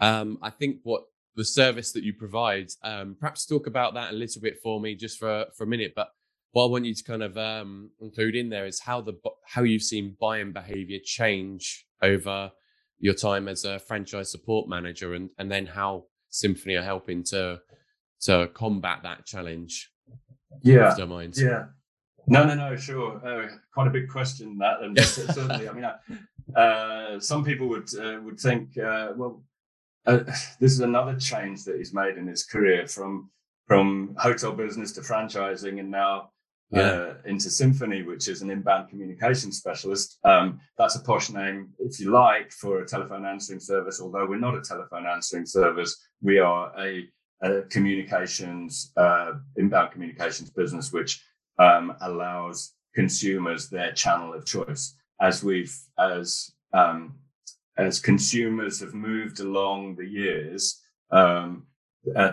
[0.00, 1.02] um, I think what
[1.34, 4.94] the service that you provide, um, perhaps talk about that a little bit for me,
[4.94, 5.92] just for for a minute.
[5.94, 6.08] But
[6.56, 9.12] what I want you to kind of um, include in there is how the
[9.44, 12.50] how you've seen buying behavior change over
[12.98, 17.60] your time as a franchise support manager, and and then how Cymphony are helping to
[18.22, 19.90] to combat that challenge.
[20.62, 20.94] Yeah.
[21.38, 21.66] Yeah.
[22.26, 23.20] No, no, no, sure.
[23.22, 24.98] Uh, quite a big question that, and
[25.34, 25.84] certainly, I mean,
[26.56, 29.44] uh, some people would uh, would think, uh, well,
[30.06, 30.20] uh,
[30.58, 33.30] this is another change that he's made in his career from
[33.66, 36.30] from hotel business to franchising, and now
[36.70, 36.80] yeah.
[36.80, 40.18] Uh, into Cymphony, which is an inbound communication specialist.
[40.24, 44.00] Um, that's a posh name, if you like, for a telephone answering service.
[44.00, 47.08] Although we're not a telephone answering service, we are a
[47.42, 51.22] a communications, uh, inbound communications business, which
[51.58, 54.96] um, allows consumers their channel of choice.
[55.20, 57.18] As we've, as um,
[57.78, 61.66] as consumers have moved along the years, um,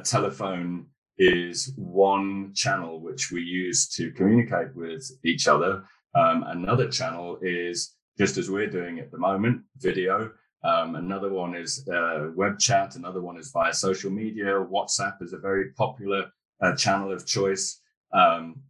[0.03, 5.83] telephone is one channel which we use to communicate with each other.
[6.15, 10.31] Um, another channel is just as we're doing at the moment, video.
[10.63, 12.95] Um, another one is uh, web chat.
[12.95, 14.45] Another one is via social media.
[14.45, 17.81] WhatsApp is a very popular uh, channel of choice.
[18.13, 18.61] Um,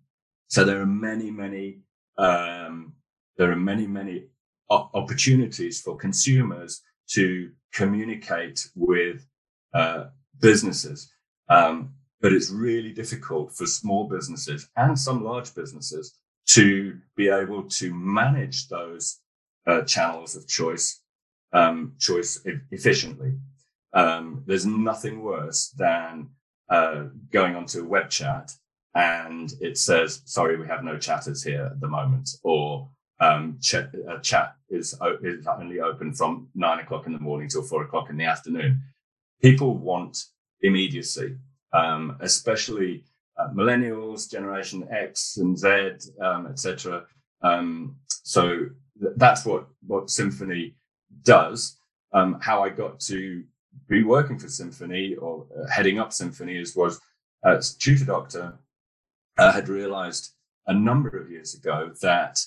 [0.47, 1.79] so there are many, many,
[2.17, 2.93] um,
[3.37, 4.25] there are many, many
[4.69, 6.81] opportunities for consumers
[7.11, 9.25] to communicate with
[9.73, 10.05] uh,
[10.39, 11.11] businesses.
[11.49, 11.93] Um,
[12.23, 16.17] but it's really difficult for small businesses and some large businesses
[16.47, 19.19] to be able to manage those
[19.67, 21.01] uh, channels of choice
[21.51, 23.33] um, choice e- efficiently.
[23.93, 26.29] Um, there's nothing worse than
[26.69, 28.51] uh, going onto a web chat
[28.95, 33.75] and it says, "Sorry, we have no chatters here at the moment," or um, ch-
[34.21, 38.09] "Chat is, o- is only open from nine o'clock in the morning till four o'clock
[38.09, 38.81] in the afternoon."
[39.41, 40.25] People want
[40.61, 41.37] immediacy,
[41.73, 43.03] um, especially
[43.37, 47.05] uh, millennials, Generation X and Z, um, etc.
[47.41, 48.67] Um, so
[49.01, 50.75] th- that's what what Cymphony
[51.23, 51.77] does.
[52.13, 53.43] Um, how I got to
[53.87, 56.99] be working for Cymphony or uh, heading up Cymphony is was
[57.43, 58.53] as tutor doctor
[59.37, 60.33] uh, had realized
[60.67, 62.39] a number of years ago that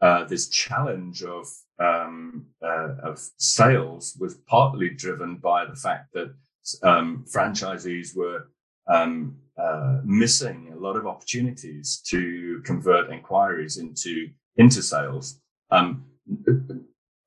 [0.00, 1.46] uh, this challenge of
[1.78, 6.34] um, uh, of sales was partly driven by the fact that
[6.82, 8.48] um, franchisees were
[8.88, 15.40] um, uh, missing a lot of opportunities to convert inquiries into into sales.
[15.70, 16.04] Um,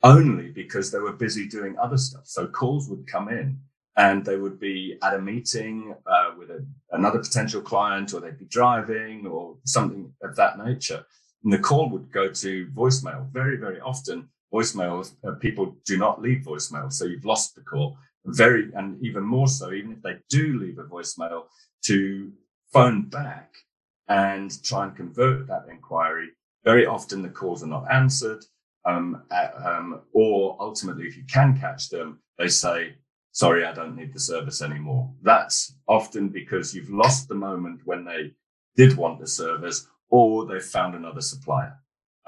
[0.03, 2.25] only because they were busy doing other stuff.
[2.25, 3.59] So calls would come in
[3.97, 8.39] and they would be at a meeting uh, with a, another potential client or they'd
[8.39, 11.03] be driving or something of that nature.
[11.43, 13.29] And the call would go to voicemail.
[13.31, 16.91] Very, very often, voicemail, uh, people do not leave voicemail.
[16.91, 17.97] So you've lost the call.
[18.25, 21.45] Very, and even more so, even if they do leave a voicemail,
[21.85, 22.31] to
[22.71, 23.53] phone back
[24.07, 26.29] and try and convert that inquiry.
[26.63, 28.43] Very often the calls are not answered
[28.85, 29.23] um,
[29.63, 32.95] um, or ultimately, if you can catch them, they say,
[33.31, 35.11] sorry, I don't need the service anymore.
[35.21, 38.33] That's often because you've lost the moment when they
[38.75, 41.75] did want the service or they've found another supplier.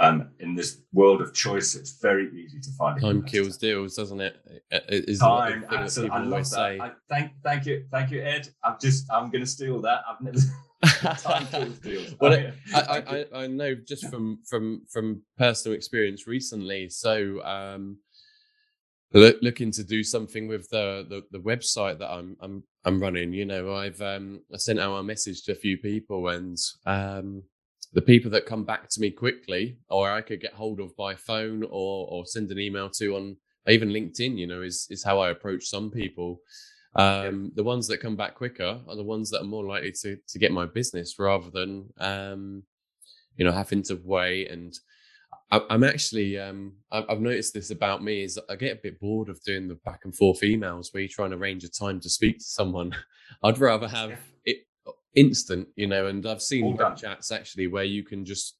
[0.01, 2.99] Um, in this world of choice, it's very easy to find.
[2.99, 4.35] Time kills deals, doesn't it?
[4.71, 6.17] it is Time, absolutely.
[6.17, 6.81] I love that.
[6.81, 8.49] I, thank, thank you, thank you, Ed.
[8.63, 10.01] I'm just, I'm going to steal that.
[10.09, 10.39] I've never.
[11.21, 12.15] Time kills deals.
[12.19, 12.81] well, I,
[13.33, 16.89] I, I, know just from from from personal experience recently.
[16.89, 17.99] So, um,
[19.13, 23.31] look, looking to do something with the, the, the website that I'm I'm I'm running.
[23.31, 27.43] You know, I've um, I sent out a message to a few people, and um,
[27.93, 31.15] the people that come back to me quickly, or I could get hold of by
[31.15, 33.37] phone or or send an email to on
[33.67, 36.41] even LinkedIn, you know, is is how I approach some people.
[36.95, 37.55] Um, yep.
[37.55, 40.39] The ones that come back quicker are the ones that are more likely to to
[40.39, 42.63] get my business rather than um,
[43.37, 44.49] you know having to wait.
[44.49, 44.73] And
[45.51, 49.29] I, am actually um, I've noticed this about me is I get a bit bored
[49.29, 52.09] of doing the back and forth emails where you're trying to arrange a time to
[52.09, 52.95] speak to someone.
[53.43, 54.57] I'd rather have it
[55.15, 56.07] instant, you know.
[56.07, 58.57] And I've seen chats actually where you can just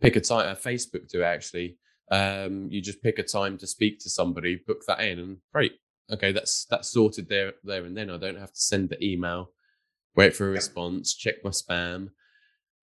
[0.00, 0.48] pick a time.
[0.48, 1.78] Uh, Facebook do actually.
[2.10, 5.72] Um, you just pick a time to speak to somebody, book that in, and great.
[6.12, 8.10] Okay, that's that's sorted there there and then.
[8.10, 9.52] I don't have to send the email,
[10.14, 12.10] wait for a response, check my spam,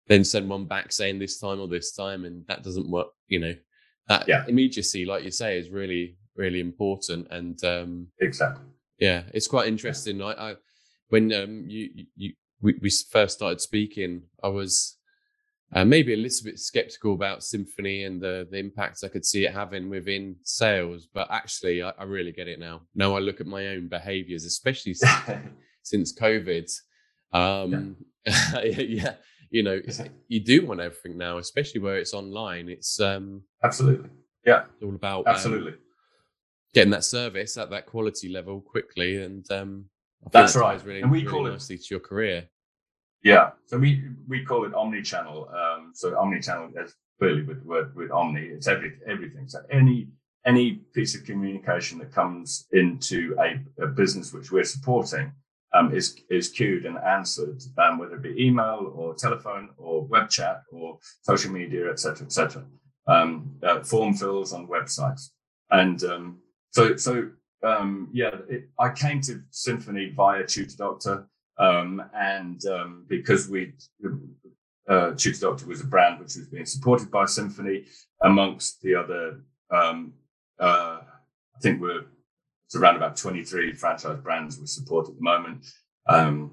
[0.06, 3.08] then send one back saying this time or this time, and that doesn't work.
[3.26, 3.54] You know,
[4.08, 4.44] that yeah.
[4.46, 7.26] immediacy, like you say, is really really important.
[7.30, 8.66] And um, exactly,
[9.00, 10.22] yeah, it's quite interesting.
[10.22, 10.54] I, I
[11.08, 14.96] when um, you you we, we first started speaking, I was
[15.72, 19.44] uh, maybe a little bit skeptical about Cymphony and the, the impact I could see
[19.44, 21.08] it having within sales.
[21.12, 22.82] But actually, I, I really get it now.
[22.94, 25.30] Now I look at my own behaviors, especially since,
[25.82, 26.70] since COVID.
[27.32, 27.96] Um,
[28.26, 28.62] yeah.
[28.64, 29.14] yeah.
[29.50, 29.80] you know,
[30.28, 32.68] you do want everything now, especially where it's online.
[32.68, 34.10] It's um, absolutely,
[34.44, 35.78] yeah, it's all about um, absolutely um,
[36.74, 39.86] getting that service at that quality level quickly and um,
[40.30, 40.82] that's right.
[40.84, 42.48] Really, and we really call nicely it to your career.
[43.22, 45.48] Yeah, so we we call it omni-channel.
[45.48, 49.48] Um, so omni-channel is clearly with the word with omni, it's every, everything.
[49.48, 50.08] So any
[50.44, 55.32] any piece of communication that comes into a, a business which we're supporting
[55.74, 60.30] um, is is queued and answered, um, whether it be email or telephone or web
[60.30, 62.64] chat or social media, etc., etc.
[63.08, 65.30] Um, uh, form fills on websites,
[65.70, 66.38] and um,
[66.70, 67.30] so so
[67.62, 71.26] um, yeah, it, I came to Cymphony via Tutor Doctor,
[71.58, 73.72] um, and um, because we
[74.88, 77.84] uh, Tutor Doctor was a brand which was being supported by Cymphony,
[78.22, 79.40] amongst the other,
[79.70, 80.12] um,
[80.60, 82.04] uh, I think we're
[82.74, 85.64] around about 23 franchise brands we support at the moment.
[86.08, 86.52] Um,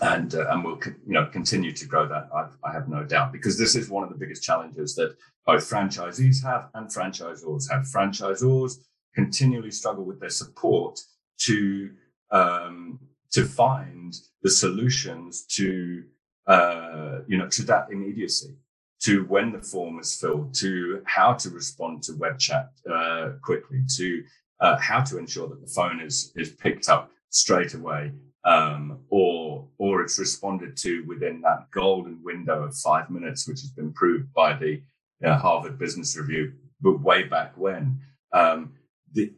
[0.00, 2.28] and uh, and we'll you know continue to grow that.
[2.34, 5.68] I've, I have no doubt because this is one of the biggest challenges that both
[5.68, 7.82] franchisees have and franchisors have.
[7.84, 8.76] Franchisors
[9.14, 11.00] continually struggle with their support
[11.38, 11.90] to
[12.30, 12.98] um,
[13.30, 16.04] to find the solutions to
[16.46, 18.56] uh, you know to that immediacy
[19.00, 23.80] to when the form is filled to how to respond to web chat uh, quickly
[23.96, 24.22] to
[24.60, 28.12] uh, how to ensure that the phone is is picked up straight away
[28.44, 33.70] um, or or it's responded to within that golden window of five minutes which has
[33.70, 34.80] been proved by the
[35.24, 38.00] uh, Harvard Business Review but way back when.
[38.32, 38.74] Um,
[39.12, 39.32] the,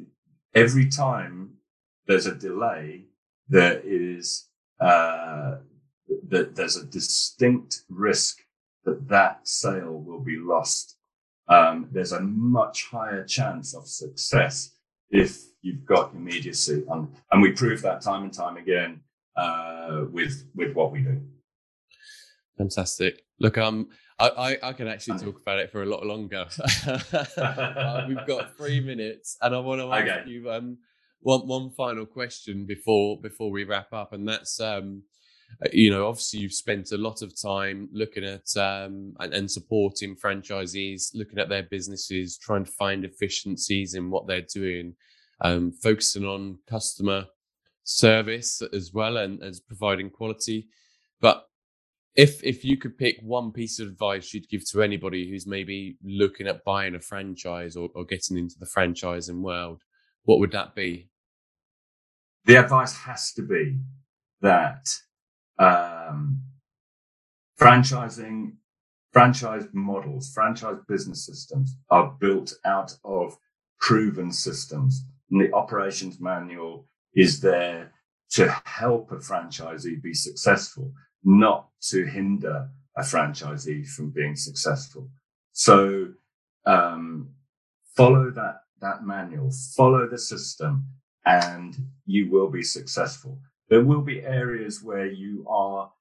[0.54, 1.54] every time
[2.06, 3.04] there's a delay,
[3.48, 4.48] there is
[4.80, 5.56] uh,
[6.28, 8.38] that there's a distinct risk
[8.84, 10.96] that that sale will be lost.
[11.48, 14.72] Um, there's a much higher chance of success
[15.10, 19.00] if you've got immediacy, and, and we prove that time and time again
[19.36, 21.20] uh, with with what we do.
[22.56, 23.22] Fantastic.
[23.38, 23.88] Look, um,
[24.20, 26.46] I, I, I, can actually talk about it for a lot longer.
[26.86, 30.30] uh, we've got three minutes, and I want to ask okay.
[30.30, 30.78] you um,
[31.20, 35.02] one one final question before before we wrap up, and that's um,
[35.64, 39.50] uh, you know, obviously you've spent a lot of time looking at um, and, and,
[39.50, 44.94] supporting franchisees, looking at their businesses, trying to find efficiencies in what they're doing,
[45.40, 47.26] um, focusing on customer
[47.84, 50.68] service as well and as providing quality.
[51.20, 51.46] But
[52.16, 55.96] if if you could pick one piece of advice you'd give to anybody who's maybe
[56.02, 59.82] looking at buying a franchise or, or getting into the franchising world,
[60.24, 61.08] what would that be?
[62.46, 63.78] The advice has to be
[64.40, 64.92] that
[65.58, 66.42] um,
[67.58, 68.54] franchising,
[69.12, 73.36] franchise models, franchise business systems are built out of
[73.78, 75.04] proven systems.
[75.30, 77.92] And the operations manual is there
[78.30, 80.92] to help a franchisee be successful
[81.24, 85.08] not to hinder a franchisee from being successful.
[85.52, 86.08] So
[86.66, 87.30] um,
[87.96, 90.86] follow that that manual, follow the system,
[91.26, 93.38] and you will be successful.
[93.68, 95.92] There will be areas where you are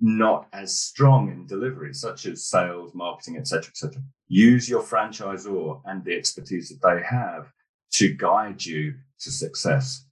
[0.00, 4.00] not as strong in delivery, such as sales, marketing, etc., etc.
[4.28, 7.52] Use your franchisor and the expertise that they have
[7.92, 10.04] to guide you to success.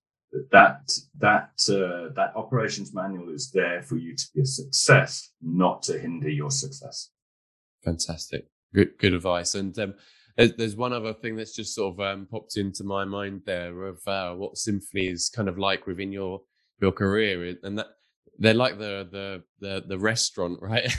[0.50, 5.82] That that uh, that operations manual is there for you to be a success, not
[5.84, 7.10] to hinder your success.
[7.84, 9.54] Fantastic, good good advice.
[9.54, 9.94] And um,
[10.36, 13.98] there's one other thing that's just sort of um, popped into my mind there of
[14.06, 16.42] uh, what Cymphony is kind of like within your
[16.80, 17.88] your career, and that
[18.38, 20.94] they're like the the the, the restaurant, right?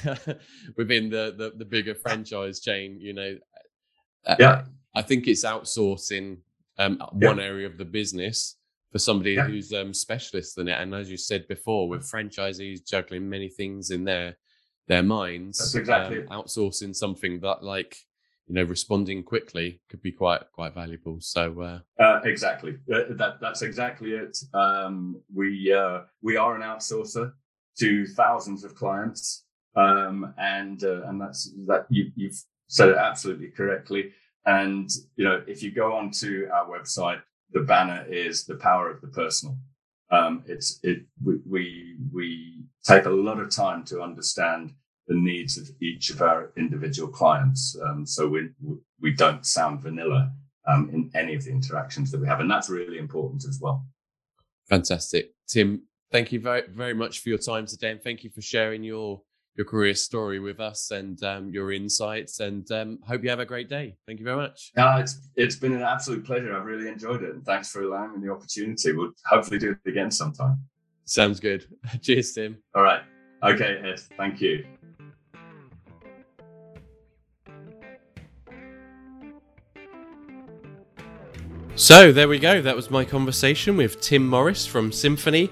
[0.77, 3.37] within the, the, the bigger franchise chain, you know.
[4.39, 4.63] Yeah,
[4.95, 6.39] I think it's outsourcing
[6.77, 8.56] um, one area of the business
[8.91, 9.47] for somebody yeah.
[9.47, 10.79] who's um, specialist in it.
[10.79, 14.37] And as you said before, with franchisees juggling many things in their
[14.87, 17.97] their minds, That's exactly um, outsourcing something that like
[18.47, 21.79] you know responding quickly could be quite quite valuable so uh...
[22.01, 27.33] Uh, exactly uh, that that's exactly it um, we uh, we are an outsourcer
[27.77, 33.49] to thousands of clients um, and uh, and that's that you, you've said it absolutely
[33.49, 34.11] correctly
[34.45, 37.21] and you know if you go onto our website
[37.51, 39.57] the banner is the power of the personal
[40.09, 44.73] um, it's it we, we take a lot of time to understand
[45.07, 47.77] the needs of each of our individual clients.
[47.83, 48.49] Um, so we
[49.01, 50.31] we don't sound vanilla
[50.67, 53.85] um, in any of the interactions that we have, and that's really important as well.
[54.69, 55.83] Fantastic, Tim.
[56.11, 59.21] Thank you very very much for your time today, and thank you for sharing your
[59.57, 62.39] your career story with us and um, your insights.
[62.39, 63.97] And um, hope you have a great day.
[64.05, 64.71] Thank you very much.
[64.77, 66.55] Uh, it's it's been an absolute pleasure.
[66.55, 68.93] I've really enjoyed it, and thanks for allowing me the opportunity.
[68.93, 70.59] We'll hopefully do it again sometime.
[71.05, 71.65] Sounds good.
[72.01, 72.57] Cheers, Tim.
[72.75, 73.01] All right.
[73.43, 73.99] Okay, Ed.
[74.17, 74.65] Thank you.
[81.75, 82.61] So there we go.
[82.61, 85.51] That was my conversation with Tim Morris from Cymphony.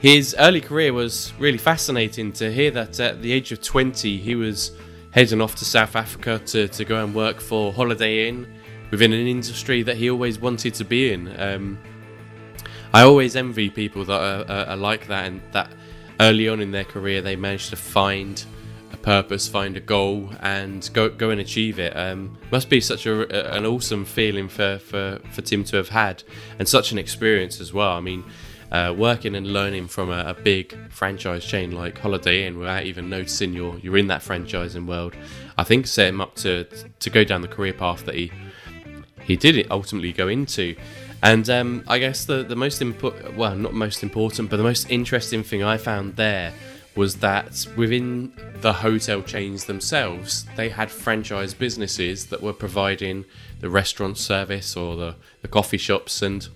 [0.00, 4.36] His early career was really fascinating to hear that at the age of 20 he
[4.36, 4.70] was
[5.10, 8.46] heading off to South Africa to, to go and work for Holiday Inn
[8.92, 11.34] within an industry that he always wanted to be in.
[11.40, 11.78] Um,
[12.94, 15.72] I always envy people that are, are, are like that and that
[16.20, 18.44] early on in their career they managed to find
[18.92, 21.94] a purpose, find a goal, and go go and achieve it.
[21.96, 26.22] Um, must be such a, an awesome feeling for, for, for Tim to have had,
[26.58, 27.90] and such an experience as well.
[27.90, 28.24] I mean,
[28.70, 33.08] uh, working and learning from a, a, big franchise chain like Holiday Inn without even
[33.08, 35.14] noticing you're you're in that franchising world,
[35.56, 38.30] I think set him up to to go down the career path that he
[39.22, 40.76] he did ultimately go into.
[41.22, 44.90] And um, I guess the the most important, well, not most important, but the most
[44.90, 46.52] interesting thing I found there
[46.94, 53.24] was that within the hotel chains themselves, they had franchise businesses that were providing
[53.60, 56.22] the restaurant service or the, the coffee shops.
[56.22, 56.48] And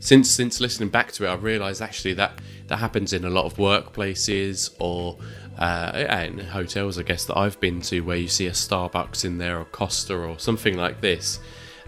[0.00, 3.44] since since listening back to it, I've realised actually that that happens in a lot
[3.44, 5.18] of workplaces or
[5.58, 9.58] uh, hotels, I guess that I've been to, where you see a Starbucks in there
[9.58, 11.38] or Costa or something like this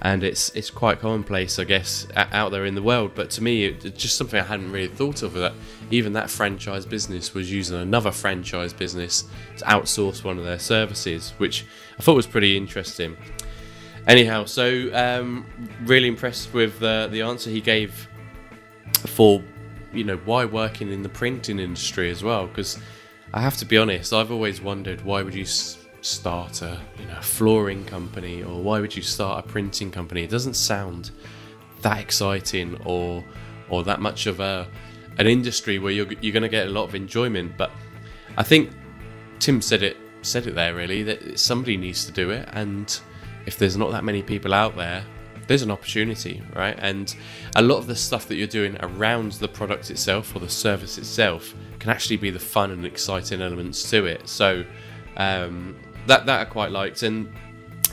[0.04, 3.12] and it's it's quite commonplace, I guess, out there in the world.
[3.14, 5.32] But to me, it's just something I hadn't really thought of.
[5.34, 5.54] That
[5.92, 9.24] even that franchise business was using another franchise business
[9.58, 11.64] to outsource one of their services, which
[11.98, 13.16] I thought was pretty interesting.
[14.06, 15.46] Anyhow, so um,
[15.84, 18.08] really impressed with the the answer he gave
[19.06, 19.42] for
[19.92, 22.78] you know why working in the printing industry as well, because
[23.32, 27.20] I have to be honest, I've always wondered why would you start a you know
[27.20, 30.24] flooring company or why would you start a printing company?
[30.24, 31.12] It doesn't sound
[31.82, 33.24] that exciting or
[33.68, 34.66] or that much of a
[35.18, 37.56] an industry where you're you're going to get a lot of enjoyment.
[37.56, 37.70] But
[38.36, 38.70] I think
[39.38, 43.00] Tim said it said it there really that somebody needs to do it, and
[43.46, 45.04] if there's not that many people out there,
[45.46, 46.76] there's an opportunity, right?
[46.78, 47.14] And
[47.56, 50.98] a lot of the stuff that you're doing around the product itself or the service
[50.98, 54.28] itself can actually be the fun and exciting elements to it.
[54.28, 54.64] So
[55.16, 55.76] um,
[56.06, 57.02] that that I quite liked.
[57.02, 57.32] And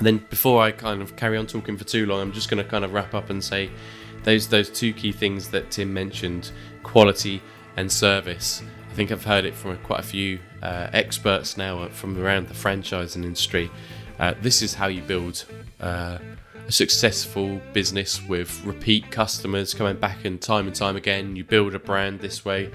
[0.02, 2.70] then before I kind of carry on talking for too long, I'm just going to
[2.70, 3.70] kind of wrap up and say
[4.24, 6.52] those those two key things that Tim mentioned:
[6.84, 7.42] quality
[7.78, 8.64] and service.
[8.90, 12.54] I think I've heard it from quite a few uh, experts now from around the
[12.54, 13.72] franchising industry.
[14.20, 15.46] Uh, this is how you build
[15.80, 16.18] uh,
[16.68, 21.36] a successful business with repeat customers coming back and time and time again.
[21.36, 22.72] You build a brand this way,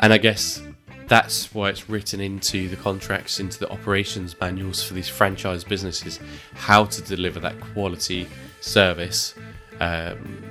[0.00, 0.60] and I guess
[1.06, 6.18] that's why it's written into the contracts, into the operations manuals for these franchise businesses,
[6.54, 8.26] how to deliver that quality
[8.60, 9.34] service.
[9.80, 10.42] Um,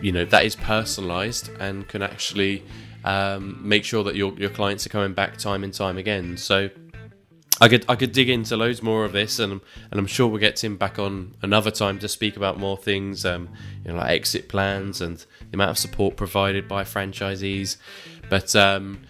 [0.00, 2.62] you know that is personalized and can actually
[3.04, 6.36] um, make sure that your your clients are coming back time and time again.
[6.36, 6.70] So.
[7.60, 10.40] I could I could dig into loads more of this, and and I'm sure we'll
[10.40, 13.48] get Tim back on another time to speak about more things, um,
[13.84, 17.76] you know, like exit plans and the amount of support provided by franchisees.
[18.28, 19.02] But um,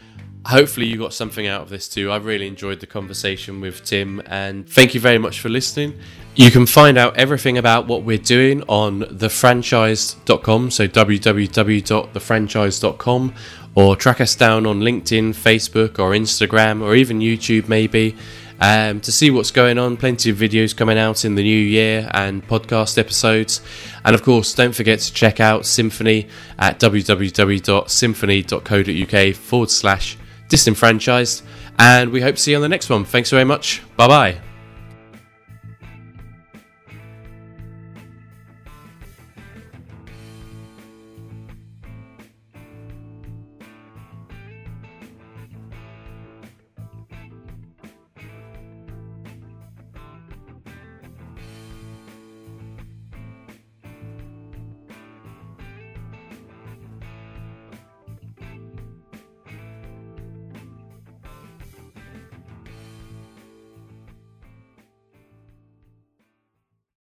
[0.47, 2.11] hopefully you got something out of this too.
[2.11, 5.99] I really enjoyed the conversation with Tim, and thank you very much for listening.
[6.37, 13.35] You can find out everything about what we're doing on thefranchised.com, so www.thefranchised.com,
[13.77, 18.15] or track us down on LinkedIn, Facebook, or Instagram, or even YouTube maybe.
[18.61, 22.09] Um, to see what's going on, plenty of videos coming out in the new year
[22.13, 23.61] and podcast episodes.
[24.05, 26.29] And of course, don't forget to check out Cymphony
[26.59, 30.17] at www.cymphony.co.uk forward slash
[30.55, 31.43] disenfranchised.
[31.79, 33.05] And we hope to see you on the next one.
[33.05, 33.83] Thanks very much.
[33.97, 34.54] Bye bye.